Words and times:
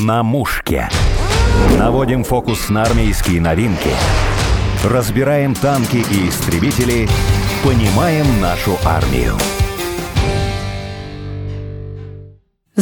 На 0.00 0.22
мушке. 0.22 0.88
Наводим 1.78 2.24
фокус 2.24 2.70
на 2.70 2.82
армейские 2.82 3.42
новинки. 3.42 3.90
Разбираем 4.84 5.54
танки 5.54 5.96
и 6.10 6.28
истребители. 6.30 7.06
Понимаем 7.62 8.40
нашу 8.40 8.78
армию. 8.86 9.36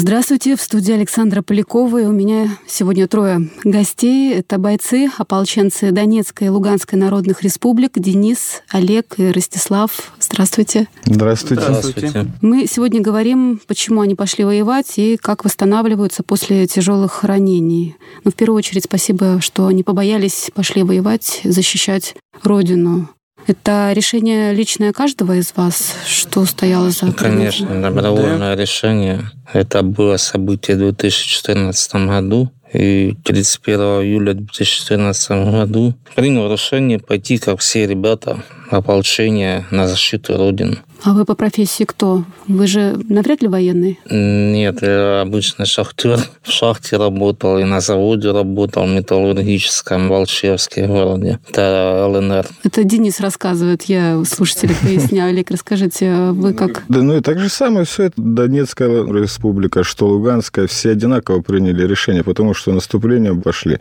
Здравствуйте, 0.02 0.56
в 0.56 0.62
студии 0.62 0.94
Александра 0.94 1.42
Полякова. 1.42 2.00
И 2.00 2.06
у 2.06 2.10
меня 2.10 2.56
сегодня 2.66 3.06
трое 3.06 3.50
гостей. 3.64 4.32
Это 4.32 4.56
бойцы, 4.56 5.10
ополченцы 5.18 5.90
Донецкой 5.90 6.46
и 6.46 6.50
Луганской 6.50 6.98
народных 6.98 7.42
республик 7.42 7.98
Денис, 7.98 8.62
Олег 8.70 9.16
и 9.18 9.30
Ростислав. 9.30 10.14
Здравствуйте. 10.18 10.88
Здравствуйте. 11.04 11.64
Здравствуйте. 11.64 12.26
Мы 12.40 12.66
сегодня 12.66 13.02
говорим, 13.02 13.60
почему 13.66 14.00
они 14.00 14.14
пошли 14.14 14.42
воевать 14.42 14.94
и 14.96 15.18
как 15.18 15.44
восстанавливаются 15.44 16.22
после 16.22 16.66
тяжелых 16.66 17.22
ранений. 17.22 17.94
Но 18.24 18.30
в 18.30 18.34
первую 18.34 18.56
очередь 18.56 18.84
спасибо, 18.84 19.42
что 19.42 19.66
они 19.66 19.82
побоялись, 19.82 20.50
пошли 20.54 20.82
воевать, 20.82 21.42
защищать 21.44 22.16
Родину. 22.42 23.10
Это 23.46 23.92
решение 23.92 24.52
личное 24.52 24.92
каждого 24.92 25.36
из 25.36 25.52
вас? 25.56 25.94
Что 26.06 26.44
стояло 26.44 26.90
за... 26.90 27.12
Конечно, 27.12 27.80
добровольное 27.80 28.54
да. 28.54 28.62
решение. 28.62 29.30
Это 29.52 29.82
было 29.82 30.16
событие 30.16 30.76
в 30.76 30.80
2014 30.80 31.94
году. 32.06 32.50
И 32.72 33.16
31 33.24 33.80
июля 33.80 34.34
2014 34.34 35.30
году 35.50 35.94
принял 36.14 36.52
решение 36.52 37.00
пойти, 37.00 37.38
как 37.38 37.58
все 37.58 37.86
ребята, 37.86 38.44
ополчение 38.70 39.66
на 39.72 39.88
защиту 39.88 40.36
Родины. 40.36 40.78
А 41.02 41.14
вы 41.14 41.24
по 41.24 41.34
профессии 41.34 41.84
кто? 41.84 42.24
Вы 42.46 42.66
же 42.66 43.00
навряд 43.08 43.40
ли 43.40 43.48
военный? 43.48 43.98
Нет, 44.10 44.82
я 44.82 45.22
обычный 45.22 45.64
шахтер. 45.64 46.18
В 46.42 46.50
шахте 46.50 46.98
работал 46.98 47.58
и 47.58 47.64
на 47.64 47.80
заводе 47.80 48.32
работал, 48.32 48.84
в 48.84 48.90
металлургическом, 48.90 50.08
в 50.08 50.10
Волчевске 50.10 50.86
городе. 50.86 51.38
Это 51.48 52.06
ЛНР. 52.06 52.46
Это 52.64 52.84
Денис 52.84 53.18
рассказывает, 53.20 53.84
я 53.84 54.22
слушателям 54.24 54.76
поясняю. 54.82 55.30
Олег, 55.30 55.50
расскажите, 55.50 56.32
вы 56.32 56.52
как? 56.52 56.84
Да, 56.88 57.02
ну 57.02 57.16
и 57.16 57.20
так 57.20 57.38
же 57.38 57.48
самое 57.48 57.86
все 57.86 58.04
это 58.04 58.20
Донецкая 58.20 59.04
республика, 59.06 59.84
что 59.84 60.06
Луганская, 60.06 60.66
все 60.66 60.90
одинаково 60.90 61.40
приняли 61.40 61.86
решение, 61.86 62.24
потому 62.24 62.52
что 62.52 62.72
наступления 62.72 63.34
пошли. 63.34 63.78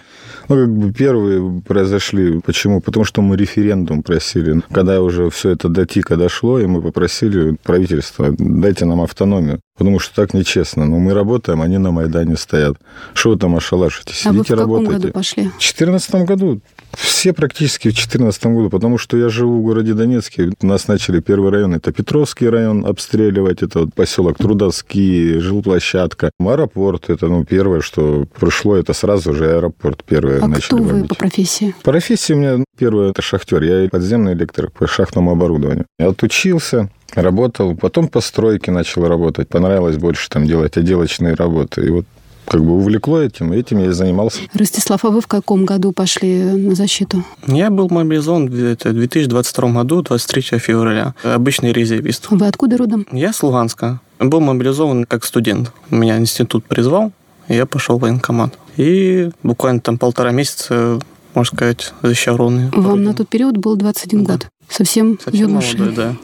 Ну, 0.48 0.56
как 0.56 0.74
бы 0.74 0.94
первые 0.94 1.62
произошли. 1.68 2.40
Почему? 2.40 2.80
Потому 2.80 3.04
что 3.04 3.22
мы 3.22 3.36
референдум 3.36 4.04
просили. 4.04 4.62
Когда 4.72 5.02
уже 5.02 5.30
все 5.30 5.50
это 5.50 5.68
до 5.68 5.86
ТИКа 5.86 6.16
дошло, 6.16 6.60
и 6.60 6.66
мы 6.66 6.82
попросили 6.82 7.09
правительство, 7.64 8.34
дайте 8.38 8.86
нам 8.86 9.02
автономию. 9.02 9.60
Потому 9.80 10.00
что 10.00 10.14
так 10.14 10.34
нечестно. 10.34 10.86
Но 10.86 11.00
мы 11.00 11.14
работаем, 11.14 11.62
они 11.62 11.78
на 11.78 11.92
Майдане 11.92 12.36
стоят. 12.36 12.76
Что 13.14 13.30
вы 13.30 13.38
там 13.38 13.56
ошалашитесь? 13.56 14.26
А 14.26 14.32
Сидите, 14.34 14.38
вы 14.38 14.42
в 14.44 14.48
каком 14.48 14.76
работайте. 14.76 15.02
году 15.04 15.14
пошли? 15.14 15.44
В 15.44 15.52
2014 15.52 16.16
году. 16.26 16.62
Все 16.92 17.32
практически 17.32 17.88
в 17.88 17.94
2014 17.94 18.46
году, 18.48 18.70
потому 18.70 18.98
что 18.98 19.16
я 19.16 19.30
живу 19.30 19.60
в 19.60 19.64
городе 19.64 19.94
Донецке. 19.94 20.52
У 20.62 20.66
нас 20.66 20.90
начали 20.90 21.22
первый 21.22 21.52
район, 21.52 21.76
это 21.76 21.94
Петровский 21.94 22.50
район 22.50 22.86
обстреливать, 22.86 23.64
это 23.64 23.82
вот 23.82 23.94
поселок 23.94 24.38
Трудовский, 24.38 25.40
жилплощадка. 25.40 26.32
Аэропорт, 26.40 27.10
это 27.10 27.28
ну, 27.28 27.46
первое, 27.46 27.80
что 27.80 28.26
пришло, 28.38 28.76
это 28.76 28.92
сразу 28.92 29.34
же 29.34 29.50
аэропорт 29.50 30.04
первое 30.04 30.42
А 30.42 30.48
начали 30.48 30.66
кто 30.66 30.78
вы 30.78 30.90
бомбить. 30.90 31.10
по 31.10 31.16
профессии? 31.16 31.74
По 31.84 31.92
профессии 31.92 32.34
у 32.34 32.38
меня 32.38 32.66
первое 32.78 33.12
это 33.12 33.22
шахтер. 33.22 33.64
Я 33.64 33.88
подземный 33.88 34.34
электрик 34.34 34.74
по 34.74 34.88
шахтному 34.88 35.32
оборудованию. 35.32 35.86
Я 36.00 36.10
отучился, 36.10 36.90
работал, 37.16 37.76
потом 37.76 38.08
по 38.08 38.22
стройке 38.22 38.72
начал 38.72 39.08
работать. 39.08 39.48
Понравилось 39.50 39.98
больше 39.98 40.30
там 40.30 40.46
делать 40.46 40.78
отделочные 40.78 41.34
работы. 41.34 41.86
И 41.86 41.90
вот 41.90 42.06
как 42.46 42.64
бы 42.64 42.78
увлекло 42.78 43.20
этим, 43.22 43.54
и 43.54 43.58
этим 43.58 43.78
я 43.80 43.88
и 43.88 43.92
занимался. 43.92 44.40
Ростислав, 44.54 45.06
а 45.06 45.10
вы 45.10 45.22
в 45.22 45.28
каком 45.28 45.66
году 45.66 45.92
пошли 45.92 46.40
на 46.44 46.74
защиту? 46.74 47.24
Я 47.46 47.70
был 47.70 47.90
мобилизован 47.90 48.50
в 48.50 48.64
это, 48.64 48.92
2022 48.92 49.72
году, 49.72 50.02
23 50.02 50.58
февраля. 50.60 51.14
Обычный 51.24 51.72
резервист. 51.74 52.28
Вы 52.32 52.48
откуда 52.48 52.78
родом? 52.78 53.06
Я 53.12 53.34
с 53.34 53.44
Луганска. 53.44 54.00
Был 54.20 54.40
мобилизован 54.40 55.06
как 55.06 55.26
студент. 55.26 55.72
Меня 55.92 56.18
институт 56.18 56.66
призвал, 56.66 57.12
и 57.48 57.56
я 57.56 57.66
пошел 57.68 57.98
в 57.98 58.02
военкомат. 58.02 58.58
И 58.78 59.30
буквально 59.44 59.80
там 59.82 59.98
полтора 60.00 60.32
месяца, 60.32 61.00
можно 61.36 61.56
сказать, 61.56 61.94
защищал. 62.02 62.38
Вам 62.38 63.04
на 63.04 63.14
тот 63.14 63.30
период 63.30 63.58
был 63.58 63.76
21 63.76 64.24
Да. 64.24 64.34
год. 64.34 64.48
Совсем, 64.70 65.20
Совсем 65.24 65.50
юношей. 65.50 65.80
молодой, 65.80 65.96
да. 65.96 66.16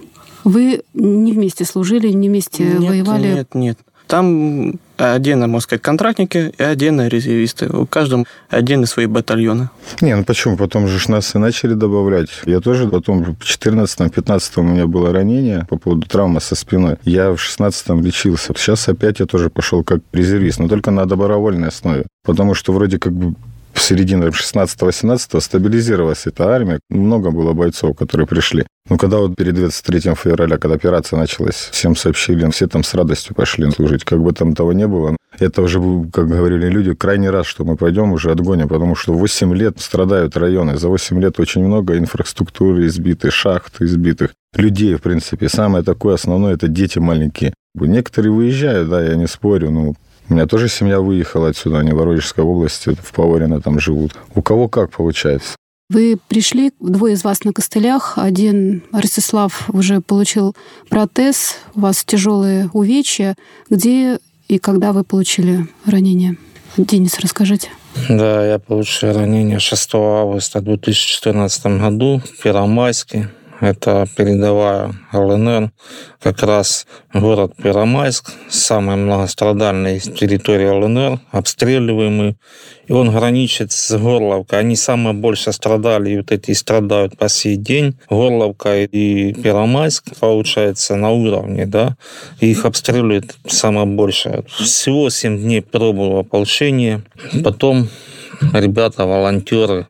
Вы 0.45 0.83
не 0.93 1.33
вместе 1.33 1.65
служили, 1.65 2.09
не 2.09 2.29
вместе 2.29 2.63
Нет, 2.63 2.89
воевали? 2.89 3.27
Нет, 3.33 3.55
нет. 3.55 3.79
Там 4.07 4.79
отдельно, 4.97 5.47
можно 5.47 5.61
сказать, 5.61 5.81
контрактники 5.81 6.53
и 6.55 6.63
отдельно 6.63 7.07
резервисты. 7.07 7.67
У 7.67 7.87
каждого 7.87 8.25
отдельно 8.49 8.85
свои 8.85 9.07
батальоны. 9.07 9.69
Не, 10.01 10.15
ну 10.15 10.23
почему? 10.23 10.55
Потом 10.55 10.87
же 10.87 11.11
нас 11.11 11.33
и 11.33 11.39
начали 11.39 11.73
добавлять. 11.73 12.29
Я 12.45 12.59
тоже 12.59 12.87
потом 12.87 13.23
в 13.23 13.41
14-15 13.41 14.41
у 14.57 14.61
меня 14.61 14.85
было 14.85 15.11
ранение 15.11 15.65
по 15.67 15.77
поводу 15.77 16.07
травмы 16.07 16.39
со 16.39 16.53
спиной. 16.55 16.97
Я 17.03 17.31
в 17.31 17.37
16-м 17.37 18.03
лечился. 18.03 18.53
Сейчас 18.55 18.87
опять 18.87 19.19
я 19.19 19.25
тоже 19.25 19.49
пошел 19.49 19.83
как 19.83 20.01
резервист, 20.13 20.59
но 20.59 20.67
только 20.67 20.91
на 20.91 21.05
добровольной 21.07 21.69
основе. 21.69 22.05
Потому 22.23 22.53
что 22.53 22.71
вроде 22.71 22.99
как 22.99 23.13
бы 23.13 23.33
в 23.75 23.81
середине 23.81 24.27
16-18 24.27 25.39
стабилизировалась 25.41 26.25
эта 26.25 26.47
армия. 26.47 26.79
Много 26.89 27.31
было 27.31 27.53
бойцов, 27.53 27.95
которые 27.97 28.25
пришли. 28.25 28.65
Но 28.89 28.97
когда 28.97 29.17
вот 29.17 29.35
перед 29.35 29.55
23 29.55 30.15
февраля, 30.15 30.57
когда 30.57 30.75
операция 30.75 31.19
началась, 31.19 31.69
всем 31.71 31.95
сообщили, 31.95 32.49
все 32.51 32.67
там 32.67 32.83
с 32.83 32.93
радостью 32.93 33.35
пошли 33.35 33.69
служить. 33.71 34.03
Как 34.03 34.21
бы 34.21 34.31
там 34.31 34.55
того 34.55 34.73
не 34.73 34.87
было, 34.87 35.17
это 35.39 35.61
уже, 35.61 35.79
как 36.11 36.27
говорили 36.27 36.69
люди, 36.69 36.93
крайний 36.93 37.29
раз, 37.29 37.45
что 37.45 37.65
мы 37.65 37.75
пойдем 37.75 38.13
уже 38.13 38.31
отгоним, 38.31 38.69
потому 38.69 38.95
что 38.95 39.13
8 39.13 39.53
лет 39.53 39.79
страдают 39.79 40.37
районы. 40.37 40.77
За 40.77 40.87
8 40.87 41.19
лет 41.19 41.39
очень 41.39 41.65
много 41.65 41.97
инфраструктуры 41.97 42.85
избитой, 42.87 43.31
шахт 43.31 43.81
избитых, 43.81 44.31
людей, 44.55 44.95
в 44.95 45.01
принципе. 45.01 45.49
Самое 45.49 45.83
такое 45.83 46.15
основное– 46.15 46.53
это 46.55 46.67
дети 46.67 46.99
маленькие. 46.99 47.53
Некоторые 47.73 48.31
выезжают, 48.31 48.89
да, 48.89 49.03
я 49.03 49.15
не 49.15 49.27
спорю, 49.27 49.71
ну, 49.71 49.95
у 50.29 50.33
меня 50.33 50.45
тоже 50.45 50.69
семья 50.69 50.99
выехала 50.99 51.49
отсюда, 51.49 51.79
они 51.79 51.91
в 51.91 51.95
Воронежской 51.95 52.43
области, 52.43 52.95
в 53.01 53.13
Поворино 53.13 53.61
там 53.61 53.79
живут. 53.79 54.15
У 54.33 54.41
кого 54.41 54.67
как 54.67 54.91
получается. 54.91 55.55
Вы 55.89 56.17
пришли, 56.27 56.71
двое 56.79 57.13
из 57.13 57.23
вас 57.23 57.43
на 57.43 57.53
костылях. 57.53 58.17
Один, 58.17 58.81
Ростислав, 58.91 59.69
уже 59.69 60.01
получил 60.01 60.55
протез. 60.89 61.57
У 61.75 61.81
вас 61.81 62.03
тяжелые 62.03 62.69
увечья. 62.73 63.35
Где 63.69 64.19
и 64.47 64.57
когда 64.57 64.93
вы 64.93 65.03
получили 65.03 65.67
ранение? 65.85 66.37
Денис, 66.75 67.19
расскажите. 67.19 67.69
Да, 68.09 68.45
я 68.45 68.57
получил 68.57 69.13
ранение 69.13 69.59
6 69.59 69.89
августа 69.93 70.59
2014 70.59 71.65
году 71.79 72.19
в 72.19 72.41
Первомайске. 72.41 73.29
Это 73.61 74.05
передовая 74.17 74.93
ЛНР, 75.13 75.71
как 76.21 76.43
раз 76.43 76.85
город 77.13 77.53
Первомайск, 77.55 78.33
самая 78.49 78.97
многострадальная 78.97 79.99
территория 79.99 80.71
ЛНР, 80.71 81.19
обстреливаемый. 81.31 82.37
И 82.87 82.91
он 82.91 83.11
граничит 83.11 83.71
с 83.71 83.97
Горловкой. 83.97 84.59
Они 84.59 84.75
самое 84.75 85.15
больше 85.15 85.51
страдали, 85.53 86.11
и 86.11 86.17
вот 86.17 86.31
эти 86.31 86.51
страдают 86.51 87.17
по 87.17 87.29
сей 87.29 87.55
день. 87.55 87.97
Горловка 88.09 88.83
и 88.83 89.33
Первомайск, 89.33 90.03
получается, 90.19 90.95
на 90.95 91.11
уровне, 91.11 91.65
да. 91.65 91.95
Их 92.41 92.65
обстреливают 92.65 93.35
самое 93.47 93.87
больше. 93.87 94.43
Всего 94.47 95.09
7 95.09 95.39
дней 95.39 95.61
пробовал 95.61 96.19
ополчение. 96.19 97.03
Потом 97.43 97.87
ребята, 98.53 99.05
волонтеры 99.05 99.87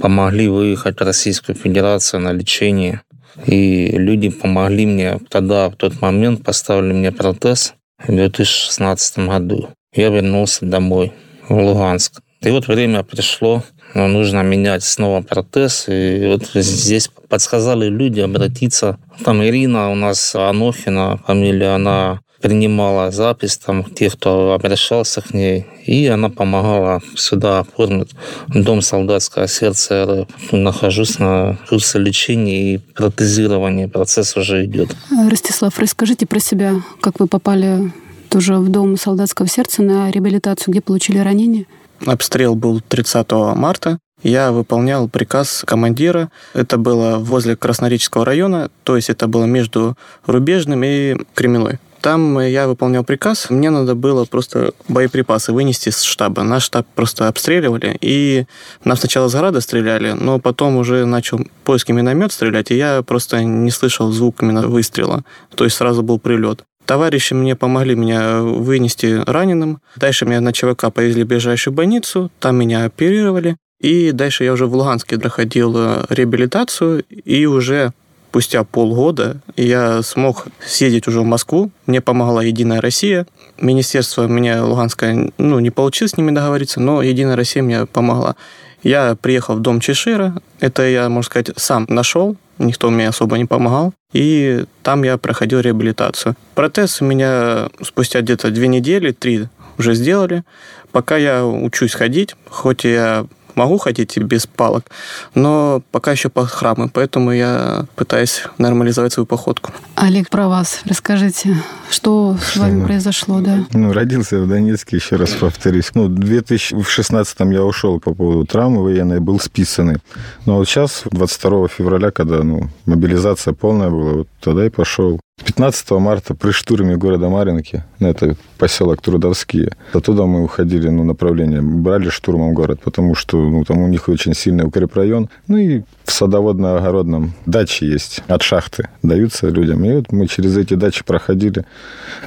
помогли 0.00 0.48
выехать 0.48 1.00
в 1.00 1.04
Российскую 1.04 1.56
Федерацию 1.56 2.20
на 2.20 2.32
лечение. 2.32 3.02
И 3.46 3.88
люди 3.96 4.28
помогли 4.28 4.86
мне 4.86 5.18
тогда, 5.28 5.70
в 5.70 5.76
тот 5.76 6.00
момент, 6.00 6.44
поставили 6.44 6.92
мне 6.92 7.12
протез 7.12 7.74
в 7.98 8.08
2016 8.08 9.18
году. 9.18 9.70
Я 9.94 10.10
вернулся 10.10 10.66
домой, 10.66 11.12
в 11.48 11.56
Луганск. 11.56 12.20
И 12.42 12.50
вот 12.50 12.66
время 12.66 13.04
пришло, 13.04 13.62
но 13.94 14.08
нужно 14.08 14.42
менять 14.42 14.82
снова 14.82 15.22
протез. 15.22 15.84
И 15.88 16.26
вот 16.26 16.46
здесь 16.54 17.08
подсказали 17.28 17.88
люди 17.88 18.20
обратиться. 18.20 18.98
Там 19.24 19.44
Ирина 19.44 19.90
у 19.90 19.94
нас 19.94 20.34
Анохина, 20.34 21.18
фамилия, 21.24 21.74
она 21.74 22.20
принимала 22.42 23.10
запись 23.10 23.56
там 23.56 23.84
тех, 23.84 24.14
кто 24.14 24.52
обращался 24.52 25.22
к 25.22 25.32
ней, 25.32 25.66
и 25.86 26.06
она 26.08 26.28
помогала 26.28 27.00
сюда 27.14 27.60
оформить 27.60 28.10
Дом 28.48 28.82
солдатского 28.82 29.46
сердца 29.48 30.04
РФ. 30.04 30.52
Нахожусь 30.52 31.18
на 31.18 31.58
курсе 31.68 31.98
лечения 31.98 32.74
и 32.74 32.78
протезирования. 32.78 33.88
Процесс 33.88 34.36
уже 34.36 34.64
идет. 34.64 34.94
Ростислав, 35.30 35.78
расскажите 35.78 36.26
про 36.26 36.40
себя, 36.40 36.82
как 37.00 37.20
вы 37.20 37.28
попали 37.28 37.92
тоже 38.28 38.56
в 38.56 38.68
Дом 38.68 38.96
солдатского 38.96 39.48
сердца 39.48 39.82
на 39.82 40.10
реабилитацию, 40.10 40.72
где 40.72 40.80
получили 40.80 41.18
ранение? 41.18 41.66
Обстрел 42.04 42.56
был 42.56 42.80
30 42.80 43.30
марта. 43.54 43.98
Я 44.22 44.52
выполнял 44.52 45.08
приказ 45.08 45.64
командира. 45.66 46.30
Это 46.54 46.78
было 46.78 47.18
возле 47.18 47.56
Краснореческого 47.56 48.24
района, 48.24 48.70
то 48.84 48.96
есть 48.96 49.10
это 49.10 49.26
было 49.26 49.44
между 49.44 49.96
Рубежным 50.26 50.82
и 50.84 51.16
Кременной. 51.34 51.78
Там 52.02 52.40
я 52.40 52.66
выполнял 52.66 53.04
приказ. 53.04 53.48
Мне 53.48 53.70
надо 53.70 53.94
было 53.94 54.24
просто 54.24 54.72
боеприпасы 54.88 55.52
вынести 55.52 55.90
с 55.90 56.02
штаба. 56.02 56.42
Наш 56.42 56.64
штаб 56.64 56.84
просто 56.96 57.28
обстреливали. 57.28 57.96
И 58.00 58.46
нам 58.84 58.96
сначала 58.96 59.28
с 59.28 59.34
града 59.34 59.60
стреляли, 59.60 60.10
но 60.10 60.40
потом 60.40 60.76
уже 60.76 61.04
начал 61.06 61.40
поиски 61.62 61.92
миномет 61.92 62.32
стрелять, 62.32 62.72
и 62.72 62.76
я 62.76 63.02
просто 63.02 63.44
не 63.44 63.70
слышал 63.70 64.10
звук 64.10 64.42
именно 64.42 64.66
выстрела. 64.66 65.22
То 65.54 65.62
есть 65.62 65.76
сразу 65.76 66.02
был 66.02 66.18
прилет. 66.18 66.64
Товарищи 66.86 67.34
мне 67.34 67.54
помогли 67.54 67.94
меня 67.94 68.40
вынести 68.40 69.22
раненым. 69.24 69.80
Дальше 69.94 70.26
меня 70.26 70.40
на 70.40 70.52
ЧВК 70.52 70.92
повезли 70.92 71.22
в 71.22 71.28
ближайшую 71.28 71.72
больницу, 71.72 72.32
там 72.40 72.56
меня 72.56 72.84
оперировали. 72.84 73.56
И 73.80 74.10
дальше 74.10 74.42
я 74.44 74.52
уже 74.52 74.66
в 74.66 74.74
Луганске 74.74 75.18
проходил 75.18 75.74
э, 75.76 76.04
реабилитацию, 76.08 77.02
и 77.02 77.46
уже 77.46 77.92
спустя 78.32 78.64
полгода 78.64 79.42
я 79.56 80.00
смог 80.00 80.46
съездить 80.64 81.06
уже 81.06 81.20
в 81.20 81.24
Москву. 81.24 81.70
Мне 81.84 82.00
помогла 82.00 82.42
«Единая 82.42 82.80
Россия». 82.80 83.26
Министерство 83.60 84.26
меня 84.26 84.64
Луганское, 84.64 85.30
ну, 85.36 85.58
не 85.58 85.68
получилось 85.68 86.12
с 86.12 86.16
ними 86.16 86.30
договориться, 86.30 86.80
но 86.80 87.02
«Единая 87.02 87.36
Россия» 87.36 87.62
мне 87.62 87.84
помогла. 87.84 88.36
Я 88.82 89.16
приехал 89.20 89.56
в 89.56 89.60
дом 89.60 89.80
Чешира. 89.80 90.34
Это 90.60 90.82
я, 90.88 91.10
можно 91.10 91.26
сказать, 91.26 91.50
сам 91.56 91.84
нашел. 91.90 92.36
Никто 92.56 92.88
мне 92.88 93.06
особо 93.06 93.36
не 93.36 93.44
помогал. 93.44 93.92
И 94.14 94.64
там 94.82 95.02
я 95.02 95.18
проходил 95.18 95.60
реабилитацию. 95.60 96.34
Протез 96.54 97.02
у 97.02 97.04
меня 97.04 97.68
спустя 97.82 98.22
где-то 98.22 98.50
две 98.50 98.66
недели, 98.66 99.12
три 99.12 99.48
уже 99.76 99.92
сделали. 99.92 100.42
Пока 100.90 101.18
я 101.18 101.44
учусь 101.44 101.92
ходить, 101.92 102.34
хоть 102.48 102.84
я 102.84 103.26
могу 103.54 103.78
ходить 103.78 104.18
без 104.18 104.46
палок, 104.46 104.86
но 105.34 105.82
пока 105.90 106.12
еще 106.12 106.28
под 106.28 106.48
храмы, 106.48 106.88
поэтому 106.88 107.32
я 107.32 107.86
пытаюсь 107.96 108.44
нормализовать 108.58 109.12
свою 109.12 109.26
походку. 109.26 109.72
Олег, 109.94 110.30
про 110.30 110.48
вас 110.48 110.80
расскажите, 110.84 111.56
что 111.90 112.36
с 112.42 112.56
вами 112.56 112.80
ну, 112.80 112.86
произошло, 112.86 113.40
да? 113.40 113.64
Ну, 113.72 113.92
родился 113.92 114.40
в 114.40 114.48
Донецке, 114.48 114.96
еще 114.96 115.16
раз 115.16 115.30
повторюсь. 115.30 115.90
Ну, 115.94 116.06
в 116.06 116.18
2016-м 116.18 117.50
я 117.50 117.62
ушел 117.62 118.00
по 118.00 118.14
поводу 118.14 118.46
травмы 118.46 118.82
военной, 118.82 119.20
был 119.20 119.38
списанный. 119.40 119.98
Но 120.46 120.56
вот 120.56 120.68
сейчас, 120.68 121.02
22 121.10 121.68
февраля, 121.68 122.10
когда 122.10 122.42
ну, 122.42 122.70
мобилизация 122.86 123.54
полная 123.54 123.90
была, 123.90 124.12
вот 124.12 124.28
тогда 124.40 124.66
и 124.66 124.70
пошел. 124.70 125.20
15 125.44 125.90
марта 125.92 126.34
при 126.34 126.50
штурме 126.50 126.96
города 126.96 127.28
Маринки, 127.28 127.84
ну, 127.98 128.08
это 128.08 128.36
поселок 128.58 129.02
Трудовские, 129.02 129.72
оттуда 129.92 130.24
мы 130.24 130.42
уходили, 130.44 130.88
ну, 130.88 131.04
направление, 131.04 131.60
брали 131.60 132.08
штурмом 132.08 132.54
город, 132.54 132.80
потому 132.82 133.14
что, 133.14 133.36
ну, 133.36 133.64
там 133.64 133.78
у 133.78 133.88
них 133.88 134.08
очень 134.08 134.34
сильный 134.34 134.64
укрепрайон. 134.64 135.28
Ну, 135.48 135.56
и 135.56 135.82
в 136.04 136.10
садоводно-огородном 136.10 137.30
дачи 137.46 137.84
есть 137.84 138.22
от 138.28 138.42
шахты, 138.42 138.88
даются 139.02 139.48
людям. 139.48 139.84
И 139.84 139.92
вот 139.92 140.12
мы 140.12 140.26
через 140.26 140.56
эти 140.56 140.74
дачи 140.74 141.04
проходили, 141.04 141.64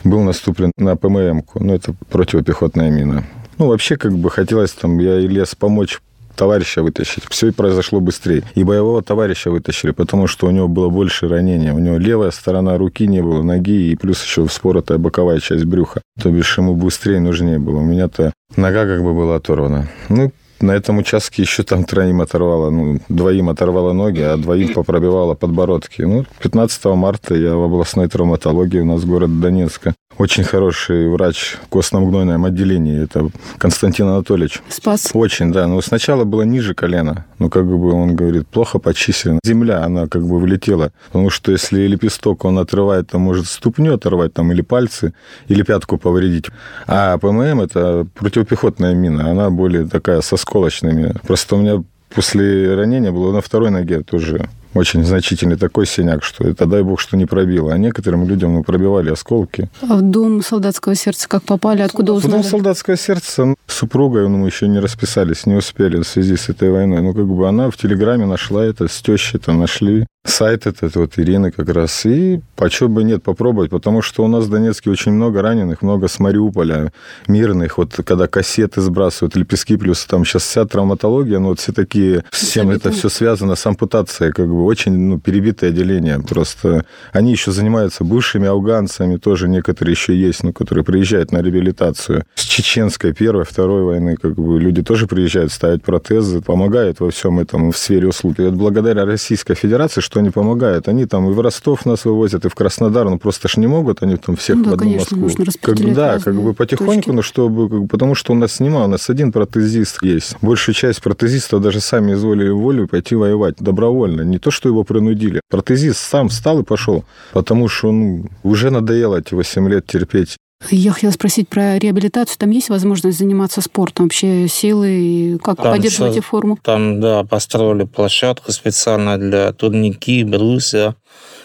был 0.03 0.21
наступлен 0.21 0.71
на 0.77 0.95
ПММ-ку, 0.95 1.63
ну, 1.63 1.73
это 1.73 1.93
противопехотная 2.09 2.89
мина. 2.89 3.23
Ну, 3.57 3.67
вообще, 3.67 3.95
как 3.95 4.17
бы 4.17 4.29
хотелось 4.29 4.71
там, 4.71 4.99
я 4.99 5.19
и 5.19 5.27
лез 5.27 5.55
помочь 5.55 5.99
товарища 6.35 6.83
вытащить. 6.83 7.23
Все 7.29 7.47
и 7.47 7.51
произошло 7.51 7.99
быстрее. 7.99 8.43
И 8.55 8.63
боевого 8.63 9.01
товарища 9.01 9.51
вытащили, 9.51 9.91
потому 9.91 10.27
что 10.27 10.47
у 10.47 10.51
него 10.51 10.67
было 10.67 10.89
больше 10.89 11.27
ранения. 11.27 11.73
У 11.73 11.79
него 11.79 11.97
левая 11.97 12.31
сторона 12.31 12.77
руки 12.77 13.07
не 13.07 13.21
было, 13.21 13.41
ноги, 13.41 13.91
и 13.91 13.95
плюс 13.95 14.23
еще 14.23 14.45
вспоротая 14.47 14.97
боковая 14.97 15.39
часть 15.39 15.65
брюха. 15.65 16.01
То 16.21 16.29
бишь 16.29 16.57
ему 16.57 16.75
быстрее 16.75 17.19
нужнее 17.19 17.59
было. 17.59 17.77
У 17.77 17.85
меня-то 17.85 18.33
нога 18.55 18.85
как 18.85 19.03
бы 19.03 19.13
была 19.13 19.35
оторвана. 19.35 19.87
Ну, 20.09 20.31
на 20.61 20.71
этом 20.71 20.97
участке 20.97 21.41
еще 21.41 21.63
там 21.63 21.83
троим 21.83 22.21
оторвало, 22.21 22.69
ну, 22.69 22.99
двоим 23.09 23.49
оторвало 23.49 23.93
ноги, 23.93 24.21
а 24.21 24.37
двоим 24.37 24.73
попробивало 24.73 25.33
подбородки. 25.33 26.03
Ну, 26.03 26.25
15 26.39 26.85
марта 26.85 27.35
я 27.35 27.55
в 27.55 27.63
областной 27.63 28.07
травматологии 28.07 28.79
у 28.79 28.85
нас 28.85 29.03
город 29.03 29.39
Донецка 29.39 29.93
очень 30.17 30.43
хороший 30.43 31.09
врач 31.09 31.57
в 31.63 31.67
костно-гнойном 31.67 32.45
отделении. 32.45 33.03
Это 33.03 33.29
Константин 33.57 34.07
Анатольевич. 34.07 34.61
Спас. 34.69 35.11
Очень, 35.13 35.51
да. 35.51 35.67
Но 35.67 35.81
сначала 35.81 36.23
было 36.23 36.43
ниже 36.43 36.73
колена. 36.73 37.25
Ну, 37.39 37.49
как 37.49 37.65
бы 37.65 37.91
он 37.91 38.15
говорит, 38.15 38.47
плохо 38.47 38.79
почислено. 38.79 39.39
Земля, 39.43 39.83
она 39.83 40.07
как 40.07 40.25
бы 40.25 40.39
вылетела. 40.39 40.91
Потому 41.07 41.29
что 41.29 41.51
если 41.51 41.87
лепесток 41.87 42.45
он 42.45 42.59
отрывает, 42.59 43.09
то 43.09 43.19
может 43.19 43.47
ступню 43.47 43.95
оторвать 43.95 44.33
там 44.33 44.51
или 44.51 44.61
пальцы, 44.61 45.13
или 45.47 45.63
пятку 45.63 45.97
повредить. 45.97 46.45
А 46.87 47.17
ПММ– 47.17 47.61
это 47.61 48.07
противопехотная 48.15 48.93
мина. 48.93 49.31
Она 49.31 49.49
более 49.49 49.85
такая 49.85 50.21
со 50.21 50.37
сколочными. 50.37 51.13
Просто 51.27 51.55
у 51.55 51.59
меня 51.59 51.83
после 52.13 52.73
ранения 52.75 53.11
было 53.11 53.31
на 53.33 53.41
второй 53.41 53.69
ноге 53.69 54.01
тоже 54.01 54.49
очень 54.75 55.03
значительный 55.05 55.55
такой 55.55 55.87
синяк, 55.87 56.23
что 56.23 56.47
это, 56.47 56.65
дай 56.65 56.83
бог, 56.83 56.99
что 56.99 57.17
не 57.17 57.25
пробило. 57.25 57.73
А 57.73 57.77
некоторым 57.77 58.27
людям 58.27 58.51
мы 58.51 58.63
пробивали 58.63 59.09
осколки. 59.09 59.69
А 59.81 59.95
в 59.95 60.01
дом 60.01 60.43
солдатского 60.43 60.95
сердца 60.95 61.27
как 61.27 61.43
попали? 61.43 61.81
Откуда 61.81 62.13
узнали? 62.13 62.33
В 62.33 62.35
дом 62.41 62.51
солдатского 62.51 62.97
сердца 62.97 63.55
с 63.67 63.73
супругой 63.73 64.27
ну, 64.27 64.37
мы 64.37 64.47
еще 64.47 64.67
не 64.67 64.79
расписались, 64.79 65.45
не 65.45 65.55
успели 65.55 65.97
в 65.97 66.03
связи 66.03 66.35
с 66.35 66.49
этой 66.49 66.69
войной. 66.69 67.01
Ну, 67.01 67.13
как 67.13 67.25
бы 67.25 67.47
она 67.47 67.69
в 67.71 67.77
Телеграме 67.77 68.25
нашла 68.25 68.65
это, 68.65 68.87
с 68.87 69.01
тещей-то 69.01 69.53
нашли 69.53 70.05
сайт 70.25 70.67
этот 70.67 70.95
вот 70.95 71.17
Ирины 71.17 71.51
как 71.51 71.69
раз. 71.69 72.05
И 72.05 72.41
почему 72.55 72.89
бы 72.89 73.03
нет 73.03 73.23
попробовать, 73.23 73.69
потому 73.69 74.01
что 74.01 74.23
у 74.23 74.27
нас 74.27 74.45
в 74.45 74.49
Донецке 74.49 74.89
очень 74.89 75.13
много 75.13 75.41
раненых, 75.41 75.81
много 75.81 76.07
с 76.07 76.19
Мариуполя, 76.19 76.91
мирных. 77.27 77.77
Вот 77.77 77.93
когда 78.05 78.27
кассеты 78.27 78.81
сбрасывают, 78.81 79.35
лепестки, 79.35 79.77
плюс 79.77 80.05
там 80.05 80.25
сейчас 80.25 80.43
вся 80.43 80.65
травматология, 80.65 81.39
ну 81.39 81.49
вот 81.49 81.59
все 81.59 81.71
такие, 81.71 82.23
с 82.31 82.51
чем 82.51 82.69
это 82.69 82.91
все 82.91 83.09
связано, 83.09 83.55
с 83.55 83.65
ампутацией, 83.65 84.33
как 84.33 84.47
бы 84.47 84.65
очень 84.65 84.97
ну, 84.97 85.19
перебитое 85.19 85.69
отделение. 85.69 86.19
Просто 86.19 86.85
они 87.11 87.31
еще 87.31 87.51
занимаются 87.51 88.03
бывшими 88.03 88.47
афганцами, 88.47 89.17
тоже 89.17 89.47
некоторые 89.47 89.93
еще 89.93 90.15
есть, 90.15 90.43
ну, 90.43 90.53
которые 90.53 90.83
приезжают 90.83 91.31
на 91.31 91.41
реабилитацию. 91.41 92.23
С 92.35 92.41
чеченской 92.41 93.13
первой, 93.13 93.45
второй 93.45 93.83
войны, 93.83 94.17
как 94.17 94.35
бы 94.35 94.59
люди 94.59 94.81
тоже 94.81 95.07
приезжают 95.07 95.51
ставить 95.51 95.83
протезы, 95.83 96.41
помогают 96.41 96.99
во 96.99 97.09
всем 97.11 97.39
этом 97.39 97.71
в 97.71 97.77
сфере 97.77 98.07
услуг. 98.07 98.39
И 98.39 98.43
вот 98.43 98.53
благодаря 98.53 99.05
Российской 99.05 99.55
Федерации, 99.55 100.01
что 100.01 100.14
они 100.17 100.29
помогают, 100.29 100.87
они 100.87 101.05
там 101.05 101.29
и 101.29 101.33
в 101.33 101.39
Ростов 101.39 101.85
нас 101.85 102.05
вывозят, 102.05 102.45
и 102.45 102.49
в 102.49 102.55
Краснодар, 102.55 103.09
ну 103.09 103.17
просто 103.17 103.47
ж 103.47 103.57
не 103.57 103.67
могут 103.67 104.03
они 104.03 104.17
там 104.17 104.35
всех 104.35 104.57
ну, 104.57 104.63
да, 104.63 104.69
в 104.71 104.73
одну 104.73 104.85
конечно, 104.85 105.17
Москву. 105.17 105.45
Как 105.61 105.75
бы, 105.77 105.91
да, 105.91 106.19
как 106.19 106.35
бы 106.35 106.53
потихоньку, 106.53 106.95
точки. 106.95 107.09
ну 107.11 107.21
чтобы, 107.21 107.69
как, 107.69 107.89
потому 107.89 108.15
что 108.15 108.33
у 108.33 108.35
нас 108.35 108.59
нема, 108.59 108.85
у 108.85 108.87
нас 108.87 109.09
один 109.09 109.31
протезист 109.31 110.01
есть. 110.01 110.35
Большая 110.41 110.73
часть 110.73 111.01
протезистов 111.01 111.61
даже 111.61 111.79
сами 111.79 112.13
изволили 112.13 112.49
волю 112.49 112.87
пойти 112.87 113.15
воевать 113.15 113.55
добровольно, 113.57 114.21
не 114.21 114.39
то, 114.39 114.51
что 114.51 114.69
его 114.69 114.83
принудили. 114.83 115.41
Протезист 115.49 115.99
сам 115.99 116.29
встал 116.29 116.59
и 116.59 116.63
пошел, 116.63 117.05
потому 117.33 117.67
что 117.67 117.91
ну, 117.91 118.25
уже 118.43 118.69
надоело 118.69 119.17
эти 119.17 119.33
8 119.33 119.69
лет 119.69 119.85
терпеть 119.85 120.37
я 120.71 120.91
хотела 120.91 121.11
спросить 121.11 121.49
про 121.49 121.77
реабилитацию. 121.77 122.37
Там 122.37 122.51
есть 122.51 122.69
возможность 122.69 123.17
заниматься 123.17 123.61
спортом, 123.61 124.05
вообще 124.05 124.47
силы, 124.47 125.39
как 125.43 125.57
там 125.57 125.73
поддерживаете 125.73 126.21
все, 126.21 126.29
форму? 126.29 126.57
Там, 126.61 126.99
да, 126.99 127.23
построили 127.23 127.83
площадку 127.83 128.51
специально 128.51 129.17
для 129.17 129.51
турники, 129.53 130.23
брусья. 130.23 130.95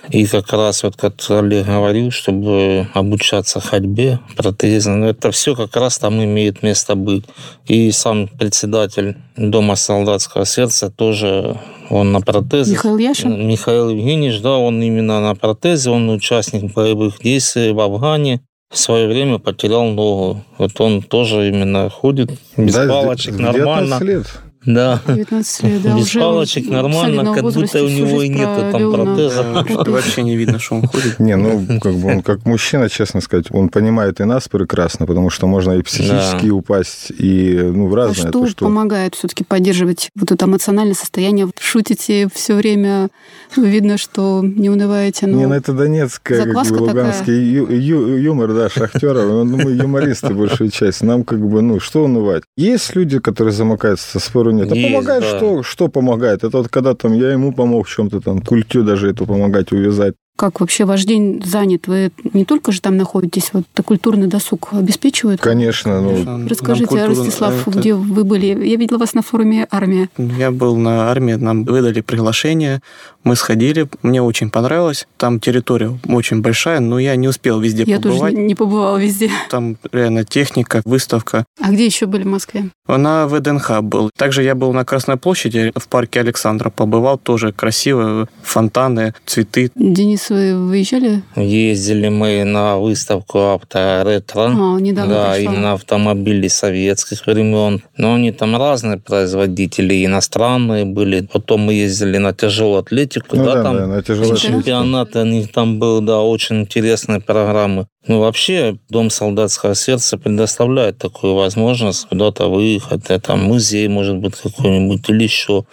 И 0.09 0.27
как 0.27 0.53
раз 0.53 0.83
вот, 0.83 0.97
как 0.97 1.15
Олег 1.29 1.67
говорил, 1.67 2.11
чтобы 2.11 2.89
обучаться 2.95 3.61
ходьбе, 3.61 4.19
протезам, 4.37 5.00
ну, 5.00 5.07
это 5.07 5.31
все 5.31 5.55
как 5.55 5.77
раз 5.77 5.99
там 5.99 6.23
имеет 6.25 6.62
место 6.62 6.95
быть. 6.95 7.25
И 7.67 7.93
сам 7.93 8.27
председатель 8.27 9.17
Дома 9.37 9.77
солдатского 9.77 10.45
сердца 10.45 10.91
тоже 10.91 11.57
он 11.89 12.12
на 12.12 12.21
протезе. 12.21 12.73
Михаил 12.73 12.99
Яшин? 12.99 13.49
Михаил 13.49 13.91
Евгеньевич, 13.91 14.41
да, 14.41 14.57
он 14.57 14.83
именно 14.83 15.21
на 15.21 15.35
протезе, 15.35 15.91
он 15.91 16.11
участник 16.11 16.73
боевых 16.75 17.21
действий 17.23 17.73
в 17.73 17.81
Афгане 17.81 18.41
в 18.71 18.79
свое 18.79 19.09
время 19.09 19.39
потерял 19.39 19.85
ногу. 19.85 20.45
Вот 20.59 20.81
он 20.81 21.03
тоже 21.03 21.49
именно 21.49 21.91
ходит 21.91 22.31
без 22.57 22.75
да, 22.75 22.87
палочек, 22.87 23.39
нормально. 23.39 23.99
лет. 24.00 24.27
Да. 24.67 25.00
19 25.07 25.62
лет, 25.62 25.83
да. 25.83 25.97
Без 25.97 26.05
уже 26.05 26.21
палочек 26.21 26.69
нормально, 26.69 27.35
как 27.35 27.43
будто 27.43 27.83
у 27.83 27.88
него 27.88 28.23
и 28.23 28.29
нету 28.29 28.71
там 28.73 28.93
протеза. 28.93 29.43
Вообще 29.90 30.23
не 30.23 30.37
видно, 30.37 30.59
что 30.59 30.76
он 30.76 30.87
ходит. 30.87 31.19
Не, 31.19 31.37
ну, 31.37 31.67
как 31.81 31.95
бы 31.95 32.09
он 32.12 32.23
как 32.23 32.45
мужчина, 32.45 32.88
честно 32.88 33.21
сказать, 33.21 33.47
он 33.50 33.71
понимает 33.71 34.21
и 34.21 34.25
нас 34.25 34.49
прекрасно, 34.49 35.07
потому 35.07 35.31
что 35.31 35.47
можно 35.47 35.73
и 35.73 35.83
психически 35.83 36.47
да. 36.47 36.55
упасть, 36.55 37.11
и 37.11 37.59
ну, 37.59 37.88
в 37.88 37.95
разное. 37.95 38.26
А 38.26 38.29
что, 38.29 38.47
что 38.47 38.64
помогает 38.67 39.14
все-таки 39.14 39.45
поддерживать 39.45 40.11
вот 40.14 40.31
это 40.31 40.45
эмоциональное 40.45 40.95
состояние? 40.95 41.49
Шутите 41.59 42.29
все 42.33 42.55
время, 42.55 43.09
видно, 43.57 43.97
что 43.97 44.43
не 44.43 44.69
унываете. 44.69 45.26
Но 45.26 45.38
не, 45.38 45.47
ну 45.47 45.55
это 45.55 45.73
донецкая, 45.73 46.45
как 46.45 46.69
бы, 46.69 46.75
луганский 46.75 47.35
ю, 47.35 47.71
ю, 47.71 48.17
юмор, 48.17 48.52
да, 48.52 48.69
шахтеров. 48.69 49.25
Ну, 49.25 49.45
мы 49.45 49.73
юмористы 49.73 50.35
большую 50.35 50.71
часть. 50.71 51.02
Нам 51.02 51.25
как 51.25 51.40
бы, 51.40 51.62
ну, 51.62 51.81
что 51.81 52.05
унывать? 52.05 52.43
Есть 52.57 52.95
люди, 52.95 53.19
которые 53.19 53.52
замыкаются 53.52 54.11
со 54.11 54.21
спором 54.50 54.57
нет. 54.57 54.73
А 54.73 54.75
Есть, 54.75 54.88
помогает 54.88 55.23
да. 55.23 55.37
что? 55.37 55.62
Что 55.62 55.88
помогает? 55.88 56.45
Это 56.45 56.59
вот 56.59 56.69
когда 56.69 56.95
там 56.95 57.12
я 57.12 57.33
ему 57.33 57.52
помог 57.52 57.87
в 57.87 57.90
чем-то 57.90 58.21
там, 58.21 58.40
культю 58.40 58.83
даже 58.85 59.11
эту 59.11 59.26
помогать 59.26 59.73
увязать. 59.73 60.14
Как 60.40 60.61
вообще 60.61 60.87
ваш 60.87 61.04
день 61.04 61.42
занят? 61.44 61.87
Вы 61.87 62.12
не 62.32 62.47
только 62.47 62.73
же 62.73 62.80
там 62.80 62.97
находитесь, 62.97 63.50
вот 63.52 63.66
культурный 63.85 64.26
досуг 64.26 64.70
обеспечивают? 64.73 65.38
Конечно. 65.38 66.00
Ну... 66.00 66.49
Расскажите, 66.49 66.87
культурно... 66.87 67.14
Ростислав, 67.14 67.68
это... 67.68 67.78
где 67.78 67.94
вы 67.94 68.25
были? 68.25 68.47
Я 68.47 68.76
видела 68.76 68.97
вас 68.97 69.12
на 69.12 69.20
форуме 69.20 69.66
«Армия». 69.70 70.09
Я 70.16 70.50
был 70.50 70.76
на 70.76 71.11
«Армии», 71.11 71.35
нам 71.35 71.64
выдали 71.64 72.00
приглашение, 72.00 72.80
мы 73.23 73.37
сходили, 73.37 73.87
мне 74.02 74.23
очень 74.23 74.50
понравилось. 74.50 75.06
Там 75.18 75.40
территория 75.40 75.99
очень 76.09 76.40
большая, 76.40 76.80
но 76.80 76.99
я 76.99 77.16
не 77.16 77.28
успел 77.28 77.61
везде 77.61 77.85
я 77.87 77.97
побывать. 77.97 78.16
Я 78.16 78.28
тоже 78.28 78.42
не 78.42 78.54
побывала 78.54 78.97
везде. 78.97 79.30
Там 79.50 79.76
реально 79.92 80.25
техника, 80.25 80.80
выставка. 80.87 81.44
А 81.61 81.70
где 81.70 81.85
еще 81.85 82.06
были 82.06 82.23
в 82.23 82.28
Москве? 82.28 82.70
На 82.87 83.26
ВДНХ 83.28 83.82
был. 83.82 84.11
Также 84.16 84.42
я 84.42 84.54
был 84.54 84.73
на 84.73 84.87
Красной 84.87 85.18
площади, 85.18 85.70
в 85.76 85.87
парке 85.88 86.20
Александра 86.20 86.70
побывал, 86.70 87.18
тоже 87.18 87.52
красиво, 87.52 88.26
фонтаны, 88.42 89.12
цветы. 89.26 89.70
Денис, 89.75 90.30
вы 90.31 90.57
выезжали? 90.69 91.23
Ездили 91.37 92.09
мы 92.09 92.45
на 92.45 92.79
выставку 92.79 93.39
авторетро. 93.55 94.45
А, 94.45 94.81
недавно 94.81 95.15
Да, 95.15 95.33
пришла. 95.35 95.53
именно 95.53 95.73
автомобили 95.73 96.49
советских 96.49 97.27
времен. 97.27 97.83
Но 97.97 98.15
они 98.15 98.33
там 98.33 98.57
разные 98.57 98.99
производители, 98.99 100.05
иностранные 100.05 100.85
были. 100.85 101.29
Потом 101.33 101.61
мы 101.63 101.75
ездили 101.75 102.19
на 102.19 102.33
тяжелую 102.33 102.79
атлетику. 102.81 103.37
Ну, 103.37 103.45
да, 103.45 103.55
да, 103.55 103.63
там 103.63 103.77
да, 103.77 103.87
на 103.87 104.03
тяжелой 104.03 104.37
чемпионат 104.39 105.17
у 105.17 105.25
них 105.25 105.53
там 105.53 105.79
был, 105.79 106.01
да, 106.01 106.21
очень 106.21 106.61
интересная 106.61 107.21
программа. 107.21 107.87
Ну, 108.07 108.21
вообще, 108.21 108.76
Дом 108.88 109.11
солдатского 109.11 109.75
сердца 109.75 110.16
предоставляет 110.16 110.97
такую 110.99 111.35
возможность 111.35 112.09
куда-то 112.09 112.49
выехать. 112.49 113.04
Это 113.09 113.37
музей, 113.37 113.88
может 113.88 114.16
быть, 114.16 114.35
какой-нибудь 114.37 115.09
или 115.11 115.25
еще. 115.25 115.64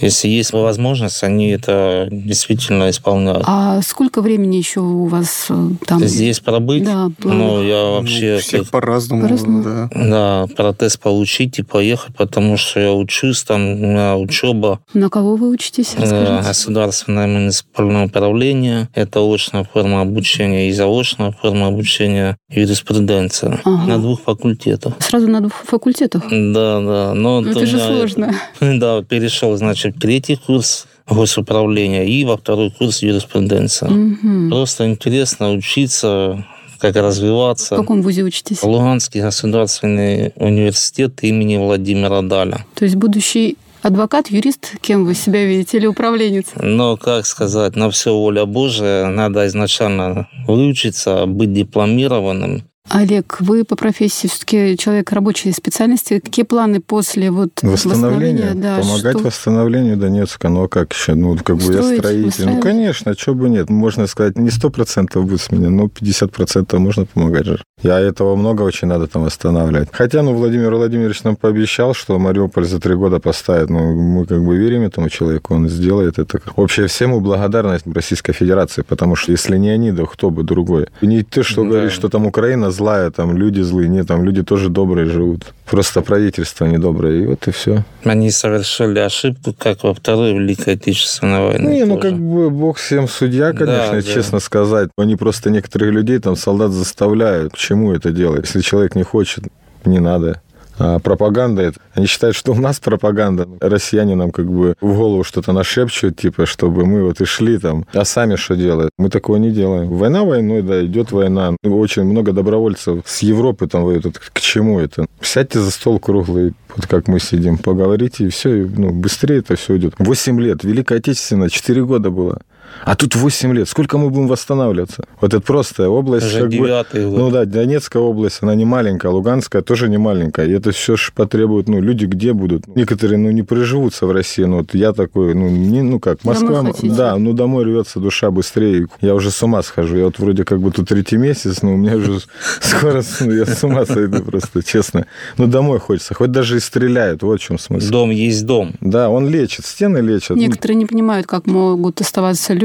Если 0.00 0.28
есть 0.28 0.52
возможность, 0.54 1.22
они 1.22 1.50
это 1.50 2.08
действительно 2.10 2.88
исполняют. 2.88 3.42
А 3.46 3.82
сколько 3.82 4.22
времени 4.22 4.56
еще 4.56 4.80
у 4.80 5.04
вас 5.06 5.46
э, 5.50 5.68
там? 5.86 6.02
Здесь 6.02 6.40
пробыть? 6.40 6.84
Да, 6.84 7.10
Ну, 7.22 7.62
я 7.62 7.84
вообще... 7.90 8.34
Ну, 8.36 8.40
все 8.40 8.58
как- 8.60 8.70
по-разному. 8.70 9.22
По-разному. 9.22 9.62
Да. 9.62 9.90
Да, 9.94 10.46
протез 10.56 10.96
получить 10.96 11.58
и 11.58 11.62
поехать, 11.62 12.16
потому 12.16 12.56
что 12.56 12.80
я 12.80 12.92
учусь, 12.94 13.42
там 13.42 13.60
у 13.72 13.76
меня 13.76 14.16
учеба, 14.16 14.80
На 14.94 15.10
кого 15.10 15.36
вы 15.36 15.50
учитесь? 15.50 15.94
э, 15.96 16.00
Расскажите. 16.00 16.48
государственное 16.48 17.26
муниципальное 17.26 18.06
управление, 18.06 18.88
это 18.94 19.20
очная 19.20 19.64
форма 19.64 20.00
обучения 20.00 20.68
и 20.70 20.72
заочная 20.72 21.32
форма 21.32 21.71
обучения 21.72 22.36
юриспруденция 22.50 23.60
Ага. 23.64 23.86
на 23.86 23.98
двух 23.98 24.20
факультетах. 24.22 24.94
Сразу 25.00 25.28
на 25.28 25.40
двух 25.40 25.54
факультетах? 25.64 26.22
Да, 26.30 26.80
да. 26.80 27.14
Но 27.14 27.40
Ну, 27.40 27.48
вот 27.48 27.56
это 27.56 27.66
же 27.66 27.76
меня 27.76 27.86
сложно. 27.86 28.34
Да, 28.60 29.02
перешел, 29.02 29.56
значит, 29.56 29.96
в 29.96 30.00
третий 30.00 30.36
курс 30.36 30.86
госуправления 31.08 32.04
и 32.04 32.24
во 32.24 32.36
второй 32.36 32.70
курс 32.70 33.02
юриспруденция. 33.02 33.90
Мгм. 33.90 34.50
Просто 34.50 34.86
интересно 34.88 35.52
учиться, 35.52 36.44
как 36.78 36.94
В 36.94 37.00
развиваться. 37.00 37.76
каком 37.76 38.02
вузе 38.02 38.22
учитесь? 38.22 38.62
Луганский 38.62 39.20
государственный 39.20 40.32
университет 40.36 41.22
имени 41.22 41.56
Владимира 41.56 42.22
Даля. 42.22 42.64
То 42.74 42.84
есть 42.84 42.96
будущий 42.96 43.56
адвокат, 43.82 44.28
юрист, 44.28 44.74
кем 44.80 45.04
вы 45.04 45.14
себя 45.14 45.44
видите, 45.44 45.76
или 45.76 45.86
управленец? 45.86 46.46
Но, 46.56 46.96
как 46.96 47.26
сказать, 47.26 47.76
на 47.76 47.90
все 47.90 48.14
воля 48.14 48.46
Божия, 48.46 49.06
надо 49.08 49.46
изначально 49.46 50.28
выучиться, 50.46 51.26
быть 51.26 51.52
дипломированным. 51.52 52.62
Олег, 52.90 53.36
вы 53.40 53.64
по 53.64 53.76
профессии 53.76 54.26
все-таки 54.26 54.76
человек 54.76 55.10
рабочей 55.12 55.52
специальности. 55.52 56.18
Какие 56.18 56.44
планы 56.44 56.80
после 56.80 57.30
вот 57.30 57.50
Восстановление, 57.62 58.52
Да, 58.54 58.78
помогать 58.80 59.16
что- 59.18 59.26
восстановлению 59.28 59.96
Донецка, 59.96 60.48
ну 60.48 60.64
а 60.64 60.68
как 60.68 60.92
еще? 60.92 61.14
Ну, 61.14 61.36
как 61.42 61.56
бы 61.56 61.62
я 61.72 61.80
Строить, 61.82 61.98
строитель. 62.00 62.20
Ну, 62.20 62.26
выстраивать? 62.26 62.62
конечно, 62.62 63.14
что 63.16 63.34
бы 63.34 63.48
нет. 63.48 63.70
Можно 63.70 64.06
сказать, 64.08 64.36
не 64.36 64.50
сто 64.50 64.68
процентов 64.68 65.24
будет 65.26 65.40
с 65.40 65.50
меня, 65.52 65.70
но 65.70 65.86
50% 65.88 66.76
можно 66.80 67.06
помогать 67.06 67.46
же. 67.46 67.62
Я 67.82 67.98
этого 68.00 68.34
много 68.36 68.62
очень 68.62 68.88
надо 68.88 69.06
там 69.06 69.24
восстанавливать. 69.24 69.88
Хотя, 69.92 70.22
ну, 70.22 70.34
Владимир 70.34 70.74
Владимирович 70.74 71.22
нам 71.22 71.36
пообещал, 71.36 71.94
что 71.94 72.18
Мариуполь 72.18 72.64
за 72.66 72.80
три 72.80 72.94
года 72.94 73.20
поставит. 73.20 73.70
Ну, 73.70 73.94
мы 73.94 74.26
как 74.26 74.44
бы 74.44 74.56
верим 74.56 74.82
этому 74.82 75.08
человеку, 75.08 75.54
он 75.54 75.68
сделает 75.68 76.18
это. 76.18 76.40
Вообще 76.56 76.88
всему 76.88 77.20
благодарность 77.20 77.86
Российской 77.86 78.32
Федерации, 78.32 78.82
потому 78.82 79.14
что 79.16 79.30
если 79.32 79.56
не 79.56 79.70
они, 79.70 79.92
то 79.92 80.04
кто 80.06 80.30
бы 80.30 80.42
другой. 80.42 80.88
Не 81.00 81.22
ты, 81.22 81.42
что 81.44 81.62
Да. 81.62 81.70
говоришь, 81.70 81.92
что 81.92 82.08
там 82.08 82.26
Украина 82.26 82.71
злая, 82.72 83.10
там 83.10 83.36
люди 83.36 83.60
злые. 83.60 83.88
Нет, 83.88 84.08
там 84.08 84.24
люди 84.24 84.42
тоже 84.42 84.68
добрые 84.68 85.06
живут. 85.06 85.54
Просто 85.70 86.02
правительство 86.02 86.64
недоброе, 86.66 87.22
и 87.22 87.26
вот 87.26 87.46
и 87.46 87.50
все. 87.52 87.84
Они 88.04 88.30
совершили 88.30 88.98
ошибку, 88.98 89.54
как 89.56 89.84
во 89.84 89.94
Второй 89.94 90.32
Великой 90.34 90.74
Отечественной 90.74 91.46
войне. 91.46 91.66
Не, 91.78 91.84
ну 91.84 91.96
тоже. 91.96 92.10
как 92.10 92.18
бы 92.20 92.50
бог 92.50 92.78
всем 92.78 93.06
судья, 93.08 93.52
конечно, 93.52 93.92
Да, 93.92 93.92
да. 93.92 94.02
честно 94.02 94.40
сказать. 94.40 94.90
Они 94.98 95.14
просто 95.16 95.50
некоторых 95.50 95.92
людей, 95.92 96.18
там, 96.18 96.34
солдат 96.36 96.72
заставляют. 96.72 97.52
К 97.52 97.56
чему 97.56 97.92
это 97.92 98.10
делать? 98.10 98.42
Если 98.46 98.60
человек 98.60 98.94
не 98.96 99.02
хочет, 99.04 99.44
не 99.84 100.00
надо. 100.00 100.40
А 100.78 100.98
пропаганда, 100.98 101.72
они 101.94 102.06
считают, 102.06 102.36
что 102.36 102.52
у 102.52 102.56
нас 102.56 102.80
пропаганда. 102.80 103.48
Россияне 103.60 104.14
нам 104.14 104.30
как 104.30 104.50
бы 104.50 104.74
в 104.80 104.96
голову 104.96 105.24
что-то 105.24 105.52
нашепчут, 105.52 106.16
типа, 106.16 106.46
чтобы 106.46 106.86
мы 106.86 107.04
вот 107.04 107.20
и 107.20 107.24
шли 107.24 107.58
там. 107.58 107.86
А 107.92 108.04
сами 108.04 108.36
что 108.36 108.56
делают? 108.56 108.90
Мы 108.98 109.10
такого 109.10 109.36
не 109.36 109.50
делаем. 109.50 109.88
Война 109.88 110.24
войной, 110.24 110.62
да, 110.62 110.84
идет 110.84 111.12
война. 111.12 111.56
Очень 111.62 112.04
много 112.04 112.32
добровольцев 112.32 113.02
с 113.04 113.22
Европы 113.22 113.66
там 113.66 113.84
воюют. 113.84 114.18
К 114.18 114.40
чему 114.40 114.80
это? 114.80 115.06
Сядьте 115.20 115.60
за 115.60 115.70
стол 115.70 115.98
круглый, 115.98 116.54
вот 116.74 116.86
как 116.86 117.08
мы 117.08 117.20
сидим, 117.20 117.58
поговорите, 117.58 118.24
и 118.24 118.28
все, 118.28 118.68
ну, 118.76 118.90
быстрее 118.90 119.38
это 119.38 119.56
все 119.56 119.76
идет. 119.76 119.94
Восемь 119.98 120.40
лет, 120.40 120.64
Великая 120.64 120.98
Отечественная, 120.98 121.48
четыре 121.48 121.84
года 121.84 122.10
было. 122.10 122.40
А 122.84 122.96
тут 122.96 123.16
8 123.16 123.52
лет. 123.54 123.68
Сколько 123.68 123.98
мы 123.98 124.10
будем 124.10 124.28
восстанавливаться? 124.28 125.04
Вот 125.20 125.34
это 125.34 125.42
просто 125.42 125.88
область... 125.88 126.26
Уже 126.26 126.40
как 126.42 126.50
бы- 126.50 126.68
год. 126.68 126.86
ну 126.92 127.30
да, 127.30 127.44
Донецкая 127.44 128.02
область, 128.02 128.38
она 128.42 128.54
не 128.54 128.64
маленькая, 128.64 129.10
Луганская 129.10 129.62
тоже 129.62 129.88
не 129.88 129.98
маленькая. 129.98 130.46
И 130.46 130.52
это 130.52 130.72
все 130.72 130.96
ж 130.96 131.12
потребует, 131.14 131.68
ну, 131.68 131.80
люди 131.80 132.06
где 132.06 132.32
будут? 132.32 132.66
Некоторые, 132.74 133.18
ну, 133.18 133.30
не 133.30 133.42
приживутся 133.42 134.06
в 134.06 134.12
России. 134.12 134.44
Ну, 134.44 134.58
вот 134.58 134.74
я 134.74 134.92
такой, 134.92 135.34
ну, 135.34 135.48
не, 135.48 135.82
ну 135.82 136.00
как, 136.00 136.18
Домой 136.22 136.40
Москва, 136.40 136.72
хотите? 136.72 136.94
да, 136.94 137.16
ну, 137.16 137.32
домой 137.32 137.64
рвется 137.64 138.00
душа 138.00 138.30
быстрее. 138.30 138.86
Я 139.00 139.14
уже 139.14 139.30
с 139.30 139.42
ума 139.42 139.62
схожу. 139.62 139.96
Я 139.96 140.04
вот 140.06 140.18
вроде 140.18 140.44
как 140.44 140.60
бы 140.60 140.70
тут 140.70 140.88
третий 140.88 141.16
месяц, 141.16 141.62
но 141.62 141.74
у 141.74 141.76
меня 141.76 141.96
уже 141.96 142.20
скоро, 142.60 143.02
ну, 143.20 143.32
я 143.32 143.46
с 143.46 143.62
ума 143.64 143.84
сойду 143.86 144.22
просто, 144.22 144.62
честно. 144.62 145.06
Ну, 145.36 145.46
домой 145.46 145.78
хочется. 145.78 146.14
Хоть 146.14 146.30
даже 146.30 146.56
и 146.56 146.60
стреляют, 146.60 147.22
вот 147.22 147.40
в 147.40 147.42
чем 147.44 147.58
смысл. 147.58 147.90
Дом 147.90 148.10
есть 148.10 148.44
дом. 148.46 148.74
Да, 148.80 149.10
он 149.10 149.28
лечит, 149.28 149.66
стены 149.66 149.98
лечат. 149.98 150.36
Некоторые 150.36 150.76
не 150.76 150.86
понимают, 150.86 151.26
как 151.26 151.46
могут 151.46 152.00
оставаться 152.00 152.54
люди, 152.54 152.61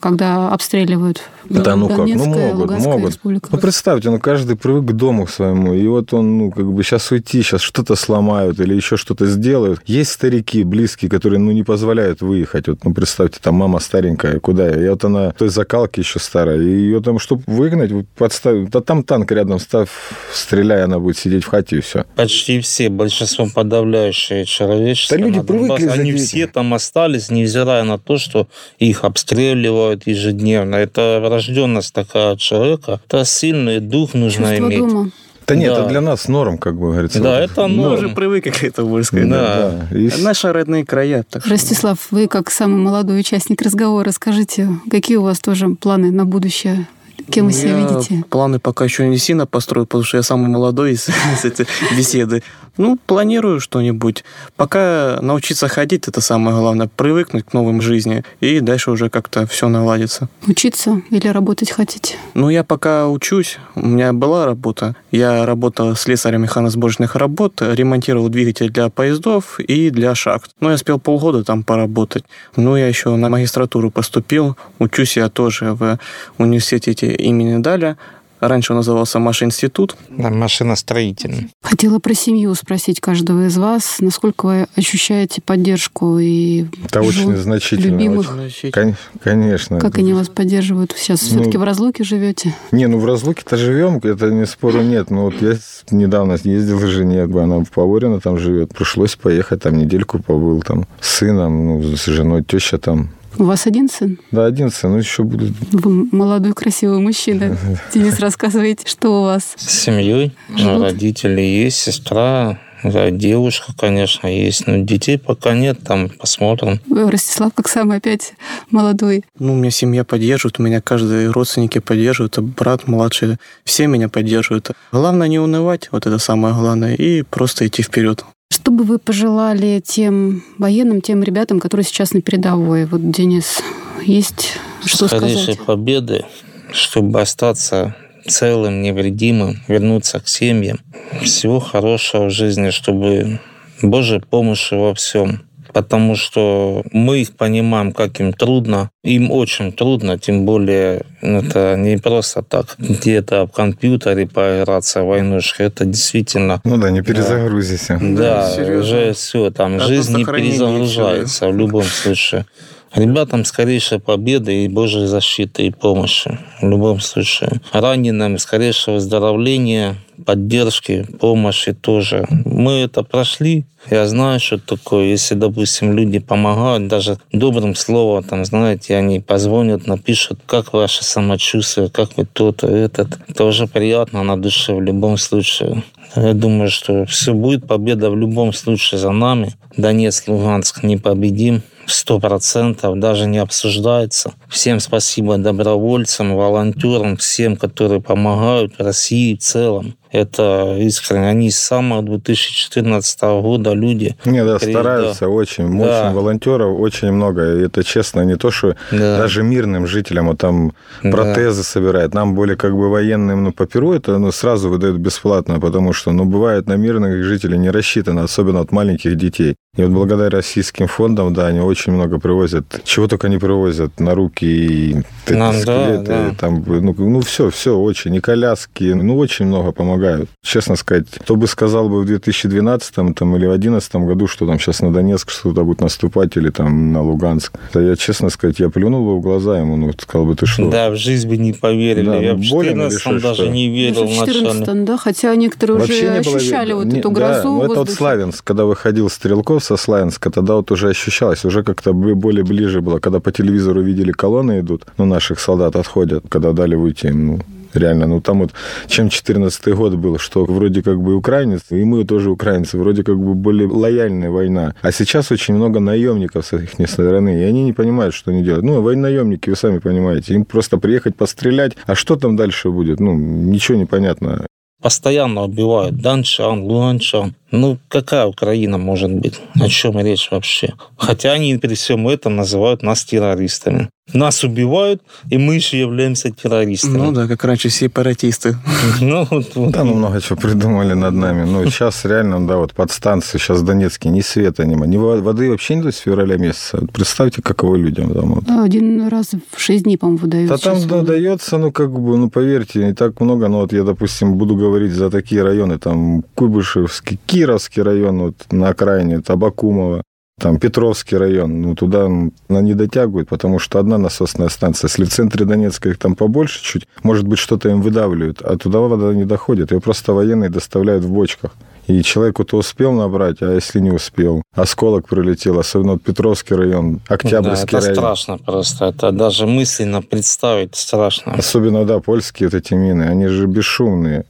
когда 0.00 0.48
обстреливают 0.50 1.22
Да 1.48 1.76
ну 1.76 1.88
как, 1.88 2.06
ну 2.06 2.24
могут, 2.26 2.54
Луганская 2.54 2.92
могут. 2.92 3.10
республика. 3.10 3.48
Ну, 3.50 3.58
представьте, 3.58 4.10
ну, 4.10 4.18
каждый 4.18 4.56
привык 4.56 4.86
к 4.86 4.92
дому 4.92 5.26
своему, 5.26 5.74
и 5.74 5.86
вот 5.86 6.14
он, 6.14 6.38
ну, 6.38 6.50
как 6.50 6.66
бы 6.72 6.82
сейчас 6.82 7.10
уйти, 7.10 7.42
сейчас 7.42 7.60
что-то 7.60 7.96
сломают 7.96 8.60
или 8.60 8.74
еще 8.74 8.96
что-то 8.96 9.26
сделают. 9.26 9.80
Есть 9.86 10.12
старики, 10.12 10.64
близкие, 10.64 11.10
которые, 11.10 11.38
ну, 11.38 11.50
не 11.52 11.62
позволяют 11.62 12.22
выехать. 12.22 12.68
Вот, 12.68 12.84
ну, 12.84 12.94
представьте, 12.94 13.40
там 13.42 13.56
мама 13.56 13.80
старенькая, 13.80 14.38
куда 14.40 14.68
я? 14.68 14.86
И 14.86 14.88
вот 14.88 15.04
она 15.04 15.30
в 15.30 15.34
той 15.34 15.48
закалке 15.48 16.00
еще 16.00 16.18
старая, 16.18 16.60
и 16.60 16.68
ее 16.68 17.00
там, 17.00 17.18
чтобы 17.18 17.42
выгнать, 17.46 17.90
подставить, 18.16 18.70
да 18.70 18.80
там 18.80 19.02
танк 19.02 19.32
рядом 19.32 19.58
ставь, 19.58 19.90
стреляй, 20.32 20.84
она 20.84 20.98
будет 20.98 21.18
сидеть 21.18 21.44
в 21.44 21.48
хате, 21.48 21.78
и 21.78 21.80
все. 21.80 22.04
Почти 22.16 22.60
все, 22.60 22.88
большинство 22.88 23.46
подавляющее 23.52 24.44
человечество. 24.44 25.18
Да 25.18 25.24
люди 25.24 25.40
привыкли 25.40 25.86
за 25.86 25.92
Они 25.92 26.12
все 26.12 26.46
там 26.46 26.72
остались, 26.74 27.30
невзирая 27.30 27.84
на 27.84 27.98
то, 27.98 28.18
что 28.18 28.48
их 28.78 29.04
обстреливают 29.10 30.06
ежедневно. 30.06 30.76
Это 30.76 31.20
врожденность 31.24 31.92
такая 31.94 32.36
человека. 32.36 33.00
Это 33.06 33.24
сильный 33.24 33.80
дух 33.80 34.14
нужно 34.14 34.48
Чувство 34.48 34.66
иметь. 34.68 34.78
дома. 34.78 35.10
Да 35.46 35.56
нет, 35.56 35.74
Да. 35.74 35.80
это 35.80 35.88
для 35.88 36.00
нас 36.00 36.28
норм, 36.28 36.58
как 36.58 36.74
бы 36.78 36.92
говорится. 36.92 37.20
Да, 37.20 37.40
это 37.40 37.66
Мы 37.66 37.74
норм. 37.82 37.94
уже 37.94 38.08
привыкли 38.10 38.50
к 38.50 38.62
этому, 38.62 38.90
можно 38.90 39.04
сказать. 39.04 39.28
Да. 39.28 39.86
да. 39.90 39.98
И 39.98 40.06
Это 40.06 40.18
Наши 40.22 40.52
родные 40.52 40.84
края. 40.86 41.24
Так 41.28 41.42
что- 41.42 41.50
Ростислав, 41.50 41.98
вы 42.12 42.28
как 42.28 42.50
самый 42.52 42.76
молодой 42.76 43.18
участник 43.18 43.60
разговора, 43.62 44.12
скажите, 44.12 44.68
какие 44.90 45.16
у 45.16 45.22
вас 45.22 45.40
тоже 45.40 45.68
планы 45.70 46.12
на 46.12 46.24
будущее? 46.24 46.86
Кем 47.28 47.46
вы 47.46 47.52
себя 47.52 47.76
видите? 47.76 48.24
Планы 48.28 48.58
пока 48.58 48.84
еще 48.84 49.06
не 49.08 49.18
сильно 49.18 49.46
построю, 49.46 49.86
потому 49.86 50.04
что 50.04 50.16
я 50.16 50.22
самый 50.22 50.48
молодой 50.48 50.92
из, 50.92 51.08
из 51.34 51.44
этой 51.44 51.66
беседы. 51.96 52.42
Ну, 52.76 52.98
планирую 53.04 53.60
что-нибудь. 53.60 54.24
Пока 54.56 55.18
научиться 55.20 55.68
ходить, 55.68 56.08
это 56.08 56.20
самое 56.20 56.56
главное. 56.56 56.88
Привыкнуть 56.88 57.44
к 57.44 57.52
новым 57.52 57.82
жизни. 57.82 58.24
И 58.40 58.60
дальше 58.60 58.90
уже 58.90 59.10
как-то 59.10 59.46
все 59.46 59.68
наладится. 59.68 60.28
Учиться 60.46 61.02
или 61.10 61.28
работать 61.28 61.70
хотите? 61.70 62.16
Ну, 62.34 62.48
я 62.48 62.64
пока 62.64 63.08
учусь. 63.08 63.58
У 63.74 63.86
меня 63.86 64.12
была 64.12 64.46
работа. 64.46 64.96
Я 65.10 65.44
работал 65.44 65.94
слесарем 65.96 66.42
механосборочных 66.42 67.16
работ, 67.16 67.60
ремонтировал 67.60 68.28
двигатель 68.28 68.70
для 68.70 68.88
поездов 68.88 69.60
и 69.60 69.90
для 69.90 70.14
шахт. 70.14 70.52
Ну, 70.60 70.68
я 70.68 70.76
успел 70.76 70.98
полгода 70.98 71.44
там 71.44 71.64
поработать. 71.64 72.24
Ну, 72.56 72.76
я 72.76 72.86
еще 72.86 73.14
на 73.16 73.28
магистратуру 73.28 73.90
поступил. 73.90 74.56
Учусь 74.78 75.16
я 75.16 75.28
тоже 75.28 75.74
в 75.74 75.98
университете 76.38 77.09
имени 77.14 77.62
Даля. 77.62 77.96
Раньше 78.40 78.72
он 78.72 78.78
назывался 78.78 79.18
Машинститут. 79.18 79.96
Да, 80.08 80.30
машиностроительный. 80.30 81.50
Хотела 81.62 81.98
про 81.98 82.14
семью 82.14 82.54
спросить 82.54 82.98
каждого 82.98 83.46
из 83.48 83.58
вас. 83.58 83.96
Насколько 84.00 84.46
вы 84.46 84.66
ощущаете 84.76 85.42
поддержку 85.42 86.18
и 86.18 86.64
Это 86.86 87.02
очень 87.02 87.36
значительно. 87.36 87.82
любимых? 87.98 88.34
очень. 88.38 88.70
Кон- 88.70 88.94
Конечно. 89.22 89.78
Как 89.78 89.98
они 89.98 90.14
вас 90.14 90.30
поддерживают? 90.30 90.94
Сейчас 90.96 91.20
Ну, 91.20 91.28
все-таки 91.28 91.58
в 91.58 91.62
разлуке 91.62 92.02
живете? 92.02 92.54
Не, 92.72 92.86
ну 92.86 92.98
в 92.98 93.04
разлуке-то 93.04 93.58
живем, 93.58 93.98
это 94.02 94.30
не 94.30 94.46
спору 94.46 94.80
нет. 94.80 95.10
Но 95.10 95.24
вот 95.26 95.34
я 95.42 95.58
недавно 95.90 96.38
ездил 96.42 96.78
к 96.80 96.86
жене, 96.86 97.24
она 97.24 97.58
в 97.58 97.70
Поворино 97.70 98.20
там 98.20 98.38
живет. 98.38 98.72
Пришлось 98.74 99.16
поехать, 99.16 99.62
там 99.64 99.76
недельку 99.76 100.18
побыл 100.18 100.62
там 100.62 100.86
с 101.02 101.16
сыном, 101.16 101.66
ну, 101.66 101.82
с 101.94 102.06
женой, 102.06 102.42
теща 102.42 102.78
там. 102.78 103.10
У 103.38 103.44
вас 103.44 103.66
один 103.66 103.88
сын? 103.88 104.18
Да, 104.30 104.46
один 104.46 104.70
сын, 104.70 104.92
ну 104.92 104.98
еще 104.98 105.22
будут. 105.22 105.52
Вы 105.72 106.08
молодой, 106.12 106.52
красивый 106.52 106.98
мужчина. 106.98 107.56
Денис, 107.94 108.18
рассказывайте, 108.18 108.86
что 108.86 109.20
у 109.20 109.24
вас? 109.24 109.54
С 109.56 109.82
семьей. 109.84 110.32
Живут? 110.56 110.82
Родители 110.82 111.40
есть, 111.40 111.78
сестра, 111.78 112.58
да, 112.82 113.10
девушка, 113.10 113.72
конечно, 113.76 114.26
есть. 114.26 114.66
Но 114.66 114.78
детей 114.78 115.18
пока 115.18 115.54
нет, 115.54 115.80
там 115.84 116.08
посмотрим. 116.08 116.80
Вы, 116.86 117.10
Ростислав, 117.10 117.52
как 117.54 117.68
самый 117.68 117.98
опять 117.98 118.34
молодой. 118.70 119.24
Ну, 119.38 119.52
у 119.52 119.56
меня 119.56 119.70
семья 119.70 120.04
поддерживает, 120.04 120.58
у 120.58 120.62
меня 120.62 120.80
каждый 120.80 121.30
родственники 121.30 121.78
поддерживают, 121.78 122.38
а 122.38 122.42
брат 122.42 122.88
младший, 122.88 123.36
все 123.64 123.86
меня 123.86 124.08
поддерживают. 124.08 124.70
Главное 124.92 125.28
не 125.28 125.38
унывать, 125.38 125.88
вот 125.92 126.06
это 126.06 126.18
самое 126.18 126.54
главное, 126.54 126.94
и 126.94 127.22
просто 127.22 127.66
идти 127.66 127.82
вперед. 127.82 128.24
Что 128.52 128.72
бы 128.72 128.82
вы 128.82 128.98
пожелали 128.98 129.80
тем 129.84 130.42
военным, 130.58 131.00
тем 131.00 131.22
ребятам, 131.22 131.60
которые 131.60 131.84
сейчас 131.84 132.12
на 132.12 132.20
передовой? 132.20 132.84
Вот, 132.84 133.10
Денис, 133.12 133.62
есть 134.04 134.58
что 134.84 135.06
Скорейшей 135.06 135.54
сказать? 135.54 135.64
победы, 135.66 136.24
чтобы 136.72 137.20
остаться 137.20 137.94
целым, 138.26 138.82
невредимым, 138.82 139.62
вернуться 139.68 140.18
к 140.18 140.26
семьям. 140.26 140.80
Всего 141.22 141.60
хорошего 141.60 142.26
в 142.26 142.30
жизни, 142.30 142.70
чтобы 142.70 143.38
Божьей 143.82 144.20
помощи 144.20 144.74
во 144.74 144.94
всем. 144.94 145.42
Потому 145.72 146.16
что 146.16 146.82
мы 146.92 147.20
их 147.20 147.36
понимаем, 147.36 147.92
как 147.92 148.20
им 148.20 148.32
трудно. 148.32 148.90
Им 149.02 149.30
очень 149.30 149.72
трудно, 149.72 150.18
тем 150.18 150.44
более 150.44 151.02
это 151.22 151.76
не 151.76 151.96
просто 151.96 152.42
так. 152.42 152.74
Где-то 152.78 153.46
в 153.46 153.52
компьютере 153.52 154.26
поиграться 154.26 155.02
войнушкой, 155.02 155.66
это 155.66 155.84
действительно 155.84 156.60
Ну 156.64 156.76
да, 156.76 156.90
не 156.90 157.02
перезагрузися. 157.02 157.98
да, 158.00 158.50
серьезно. 158.50 158.78
уже 158.80 159.12
все, 159.12 159.50
там 159.50 159.76
Это 159.76 159.86
жизнь 159.86 160.16
не 160.16 160.24
перезагружается 160.24 161.48
в 161.48 161.56
любом 161.56 161.84
случае. 161.84 162.46
Ребятам 162.94 163.44
скорейшей 163.44 164.00
победы 164.00 164.64
и 164.64 164.68
Божьей 164.68 165.06
защиты 165.06 165.66
и 165.66 165.70
помощи. 165.70 166.38
В 166.60 166.68
любом 166.68 166.98
случае. 167.00 167.60
Раненым 167.72 168.36
скорейшего 168.38 168.94
выздоровления, 168.94 169.94
поддержки, 170.20 171.06
помощи 171.18 171.72
тоже. 171.72 172.26
Мы 172.44 172.72
это 172.80 173.02
прошли. 173.02 173.64
Я 173.90 174.06
знаю, 174.06 174.40
что 174.40 174.58
такое. 174.58 175.06
Если, 175.06 175.34
допустим, 175.34 175.96
люди 175.96 176.18
помогают, 176.18 176.88
даже 176.88 177.18
добрым 177.32 177.74
словом, 177.74 178.22
там, 178.22 178.44
знаете, 178.44 178.96
они 178.96 179.20
позвонят, 179.20 179.86
напишут, 179.86 180.40
как 180.46 180.72
ваше 180.72 181.02
самочувствие, 181.02 181.88
как 181.88 182.16
вы 182.16 182.26
то-то, 182.26 182.66
этот. 182.66 183.18
Это 183.26 183.44
уже 183.44 183.66
приятно 183.66 184.22
на 184.22 184.36
душе 184.40 184.74
в 184.74 184.82
любом 184.82 185.16
случае. 185.16 185.82
Я 186.16 186.34
думаю, 186.34 186.70
что 186.70 187.06
все 187.06 187.32
будет 187.32 187.66
победа 187.66 188.10
в 188.10 188.16
любом 188.16 188.52
случае 188.52 188.98
за 188.98 189.12
нами. 189.12 189.54
Донецк, 189.76 190.28
Луганск 190.28 190.82
не 190.82 190.96
победим. 190.96 191.62
Сто 191.86 192.20
процентов, 192.20 192.98
даже 192.98 193.26
не 193.26 193.38
обсуждается. 193.38 194.32
Всем 194.48 194.78
спасибо 194.78 195.38
добровольцам, 195.38 196.36
волонтерам, 196.36 197.16
всем, 197.16 197.56
которые 197.56 198.00
помогают 198.00 198.74
России 198.78 199.34
в 199.34 199.38
целом. 199.40 199.96
Это 200.12 200.76
искренне. 200.78 201.28
Они 201.28 201.50
с 201.50 201.58
самого 201.58 202.02
2014 202.02 203.20
года 203.42 203.72
люди. 203.72 204.16
Не, 204.24 204.44
да, 204.44 204.58
При- 204.58 204.70
стараются 204.72 205.28
очень. 205.28 205.78
Да. 205.78 206.06
Очень 206.06 206.14
волонтеров 206.14 206.78
очень 206.80 207.12
много. 207.12 207.56
И 207.56 207.62
это 207.66 207.84
честно, 207.84 208.22
не 208.22 208.36
то, 208.36 208.50
что 208.50 208.74
Да. 208.90 209.18
даже 209.18 209.42
мирным 209.42 209.86
жителям, 209.86 210.26
вот 210.28 210.38
там 210.38 210.72
Да. 211.02 211.10
протезы 211.10 211.62
собирают. 211.62 212.14
Нам 212.14 212.34
более 212.34 212.56
как 212.56 212.72
бы 212.72 212.88
военным, 212.90 213.44
ну, 213.44 213.52
по 213.52 213.66
перу 213.66 213.92
это 213.92 214.18
ну, 214.18 214.32
сразу 214.32 214.68
выдают 214.68 214.96
бесплатно, 214.98 215.60
потому 215.60 215.92
что, 215.92 216.12
ну, 216.12 216.24
бывает 216.24 216.66
на 216.66 216.74
мирных 216.76 217.24
жителей 217.24 217.58
не 217.58 217.70
рассчитано, 217.70 218.24
особенно 218.24 218.60
от 218.60 218.72
маленьких 218.72 219.16
детей. 219.16 219.56
И 219.76 219.82
вот 219.82 219.92
благодаря 219.92 220.30
российским 220.30 220.88
фондам, 220.88 221.32
да, 221.32 221.46
они 221.46 221.60
очень 221.60 221.92
много 221.92 222.18
привозят. 222.18 222.80
Чего 222.82 223.06
только 223.06 223.28
не 223.28 223.38
привозят 223.38 224.00
на 224.00 224.16
руки 224.16 224.44
и 224.44 224.94
Нам, 225.28 225.54
да, 225.54 225.60
скелеты, 225.62 226.04
да. 226.06 226.34
там, 226.36 226.64
ну, 226.66 226.92
ну, 226.98 227.20
все, 227.20 227.50
все 227.50 227.78
очень. 227.78 228.12
И 228.16 228.20
коляски, 228.20 228.82
ну, 228.94 229.16
очень 229.16 229.46
много 229.46 229.70
помогают. 229.70 230.28
Честно 230.44 230.74
сказать, 230.74 231.06
кто 231.20 231.36
бы 231.36 231.46
сказал 231.46 231.88
бы 231.88 232.00
в 232.00 232.04
2012 232.04 232.94
там, 233.14 233.36
или 233.36 233.46
в 233.46 233.50
2011 233.50 233.94
году, 233.94 234.26
что 234.26 234.44
там 234.44 234.58
сейчас 234.58 234.80
на 234.80 234.92
Донецк 234.92 235.30
что-то 235.30 235.62
будет 235.62 235.80
наступать, 235.82 236.36
или 236.36 236.50
там 236.50 236.92
на 236.92 237.02
Луганск, 237.04 237.52
то 237.72 237.80
я, 237.80 237.94
честно 237.94 238.28
сказать, 238.30 238.58
я 238.58 238.70
плюнул 238.70 239.04
бы 239.06 239.18
в 239.18 239.20
глаза 239.20 239.56
ему, 239.56 239.76
ну, 239.76 239.92
сказал 239.96 240.26
бы, 240.26 240.34
ты 240.34 240.46
что? 240.46 240.68
Да, 240.68 240.90
в 240.90 240.96
жизнь 240.96 241.28
бы 241.28 241.36
не 241.36 241.52
поверили. 241.52 242.06
Да, 242.06 242.16
Я 242.16 242.32
ну, 242.32 242.38
в 242.38 242.42
или 242.62 242.70
14 242.70 243.00
что, 243.00 243.20
даже 243.20 243.34
что? 243.44 243.46
не 243.48 243.68
верил 243.68 244.02
в 244.04 244.08
вначале. 244.16 244.32
14 244.32 244.84
да, 244.84 244.96
хотя 244.98 245.32
некоторые 245.36 245.80
уже 245.80 245.92
не 245.92 246.20
было 246.22 246.36
ощущали 246.36 246.66
видно. 246.70 246.76
вот 246.76 246.86
Не- 246.92 246.98
эту 246.98 247.10
да, 247.10 247.14
грозу 247.14 247.48
ну, 247.48 247.58
в 247.60 247.62
это 247.70 247.74
вот. 247.80 247.90
Славянск, 247.90 248.42
когда 248.44 248.64
выходил 248.64 249.08
Стрелков 249.08 249.59
со 249.60 249.76
Славянска, 249.76 250.30
тогда 250.30 250.54
вот 250.54 250.70
уже 250.70 250.88
ощущалось, 250.88 251.44
уже 251.44 251.62
как-то 251.62 251.92
более 251.92 252.44
ближе 252.44 252.80
было, 252.80 252.98
когда 252.98 253.20
по 253.20 253.32
телевизору 253.32 253.82
видели 253.82 254.12
колонны 254.12 254.60
идут, 254.60 254.86
ну, 254.98 255.04
наших 255.04 255.40
солдат 255.40 255.76
отходят, 255.76 256.24
когда 256.28 256.52
дали 256.52 256.74
выйти, 256.74 257.06
ну, 257.06 257.38
Реально, 257.74 258.06
ну 258.06 258.20
там 258.20 258.40
вот, 258.40 258.50
чем 258.88 259.08
14 259.08 259.74
год 259.74 259.94
был, 259.94 260.18
что 260.18 260.44
вроде 260.44 260.82
как 260.82 261.00
бы 261.00 261.14
украинец, 261.14 261.60
и 261.70 261.84
мы 261.84 262.04
тоже 262.04 262.30
украинцы, 262.30 262.78
вроде 262.78 263.04
как 263.04 263.16
бы 263.16 263.34
более 263.34 263.68
лояльная 263.68 264.30
война. 264.30 264.74
А 264.82 264.92
сейчас 264.92 265.30
очень 265.30 265.54
много 265.54 265.80
наемников 265.80 266.46
с 266.46 266.52
их 266.56 266.88
стороны, 266.88 267.40
и 267.40 267.42
они 267.44 267.62
не 267.64 267.72
понимают, 267.72 268.14
что 268.14 268.32
они 268.32 268.42
делают. 268.42 268.64
Ну, 268.64 268.82
наемники, 268.96 269.50
вы 269.50 269.56
сами 269.56 269.78
понимаете, 269.78 270.34
им 270.34 270.44
просто 270.44 270.78
приехать 270.78 271.16
пострелять, 271.16 271.76
а 271.86 271.94
что 271.94 272.16
там 272.16 272.36
дальше 272.36 272.70
будет? 272.70 273.00
Ну, 273.00 273.14
ничего 273.14 273.78
не 273.78 273.86
понятно. 273.86 274.46
Постоянно 274.80 275.44
убивают 275.44 275.96
Данчан, 275.96 276.62
Луганчан. 276.62 277.34
Ну, 277.50 277.78
какая 277.88 278.24
Украина 278.26 278.78
может 278.78 279.12
быть? 279.12 279.38
О 279.60 279.68
чем 279.68 279.98
речь 279.98 280.30
вообще? 280.30 280.72
Хотя 280.96 281.32
они 281.32 281.56
при 281.58 281.74
всем 281.74 282.08
этом 282.08 282.36
называют 282.36 282.82
нас 282.82 283.04
террористами. 283.04 283.90
Нас 284.12 284.44
убивают, 284.44 285.02
и 285.28 285.38
мы 285.38 285.54
еще 285.54 285.78
являемся 285.78 286.30
террористами. 286.30 286.96
Ну 286.98 287.12
да, 287.12 287.26
как 287.28 287.44
раньше 287.44 287.70
сепаратисты. 287.70 288.56
Ну, 289.00 289.26
вот, 289.30 289.54
вот. 289.54 289.70
Да, 289.72 289.84
ну 289.84 289.94
много 289.94 290.20
чего 290.20 290.36
придумали 290.36 290.94
над 290.94 291.14
нами. 291.14 291.44
Ну, 291.44 291.64
сейчас 291.70 292.04
реально, 292.04 292.46
да, 292.46 292.56
вот 292.56 292.74
подстанции, 292.74 293.38
сейчас 293.38 293.60
в 293.60 293.64
Донецке 293.64 294.08
ни 294.08 294.20
света 294.20 294.64
нема, 294.64 294.86
ни 294.86 294.96
во- 294.96 295.20
воды 295.20 295.50
вообще 295.50 295.76
нет 295.76 295.94
с 295.94 295.98
февраля 295.98 296.36
месяца. 296.36 296.80
Представьте, 296.92 297.42
каково 297.42 297.76
людям 297.76 298.12
там. 298.12 298.34
Вот. 298.34 298.44
Да, 298.44 298.64
один 298.64 299.08
раз 299.08 299.30
в 299.54 299.60
6 299.60 299.84
дней, 299.84 299.96
по-моему, 299.96 300.18
выдают. 300.18 300.48
Да 300.50 300.56
там 300.58 300.86
да, 300.86 301.02
дается, 301.02 301.58
ну, 301.58 301.72
как 301.72 301.90
бы, 301.92 302.16
ну, 302.16 302.28
поверьте, 302.30 302.84
не 302.84 302.94
так 302.94 303.20
много. 303.20 303.48
Ну, 303.48 303.58
вот 303.60 303.72
я, 303.72 303.84
допустим, 303.84 304.34
буду 304.34 304.56
говорить 304.56 304.92
за 304.92 305.10
такие 305.10 305.42
районы, 305.42 305.78
там, 305.78 306.22
Куйбышевский, 306.34 307.18
Кировский 307.26 307.82
район, 307.82 308.18
вот, 308.20 308.34
на 308.50 308.68
окраине, 308.68 309.20
Табакумово, 309.20 310.02
там, 310.40 310.58
Петровский 310.58 311.16
район, 311.16 311.60
ну, 311.62 311.74
туда 311.74 312.06
она 312.06 312.60
не 312.62 312.74
дотягивает, 312.74 313.28
потому 313.28 313.58
что 313.58 313.78
одна 313.78 313.98
насосная 313.98 314.48
станция. 314.48 314.88
Если 314.88 315.04
в 315.04 315.10
центре 315.10 315.44
Донецка 315.44 315.90
их 315.90 315.98
там 315.98 316.16
побольше 316.16 316.62
чуть, 316.62 316.86
может 317.02 317.26
быть, 317.26 317.38
что-то 317.38 317.68
им 317.68 317.82
выдавливают, 317.82 318.42
а 318.42 318.56
туда 318.56 318.78
вода 318.80 319.14
не 319.14 319.24
доходит. 319.24 319.72
Ее 319.72 319.80
просто 319.80 320.12
военные 320.12 320.50
доставляют 320.50 321.04
в 321.04 321.10
бочках. 321.10 321.52
И 321.86 322.02
человеку-то 322.02 322.56
успел 322.56 322.92
набрать, 322.92 323.42
а 323.42 323.52
если 323.52 323.80
не 323.80 323.90
успел? 323.90 324.42
Осколок 324.54 325.08
прилетел, 325.08 325.58
особенно 325.58 325.92
вот 325.92 326.02
Петровский 326.02 326.54
район, 326.54 327.00
Да, 327.08 327.14
Октябрьский 327.16 327.78
это 327.78 327.80
район. 327.80 327.94
страшно 327.94 328.38
просто. 328.38 328.84
Это 328.86 329.10
даже 329.10 329.46
мысленно 329.46 330.00
представить 330.00 330.76
страшно. 330.76 331.32
Особенно, 331.32 331.84
да, 331.84 331.98
польские 331.98 332.48
вот 332.48 332.54
эти 332.54 332.74
мины, 332.74 333.02
они 333.02 333.26
же 333.26 333.46
бесшумные. 333.46 334.24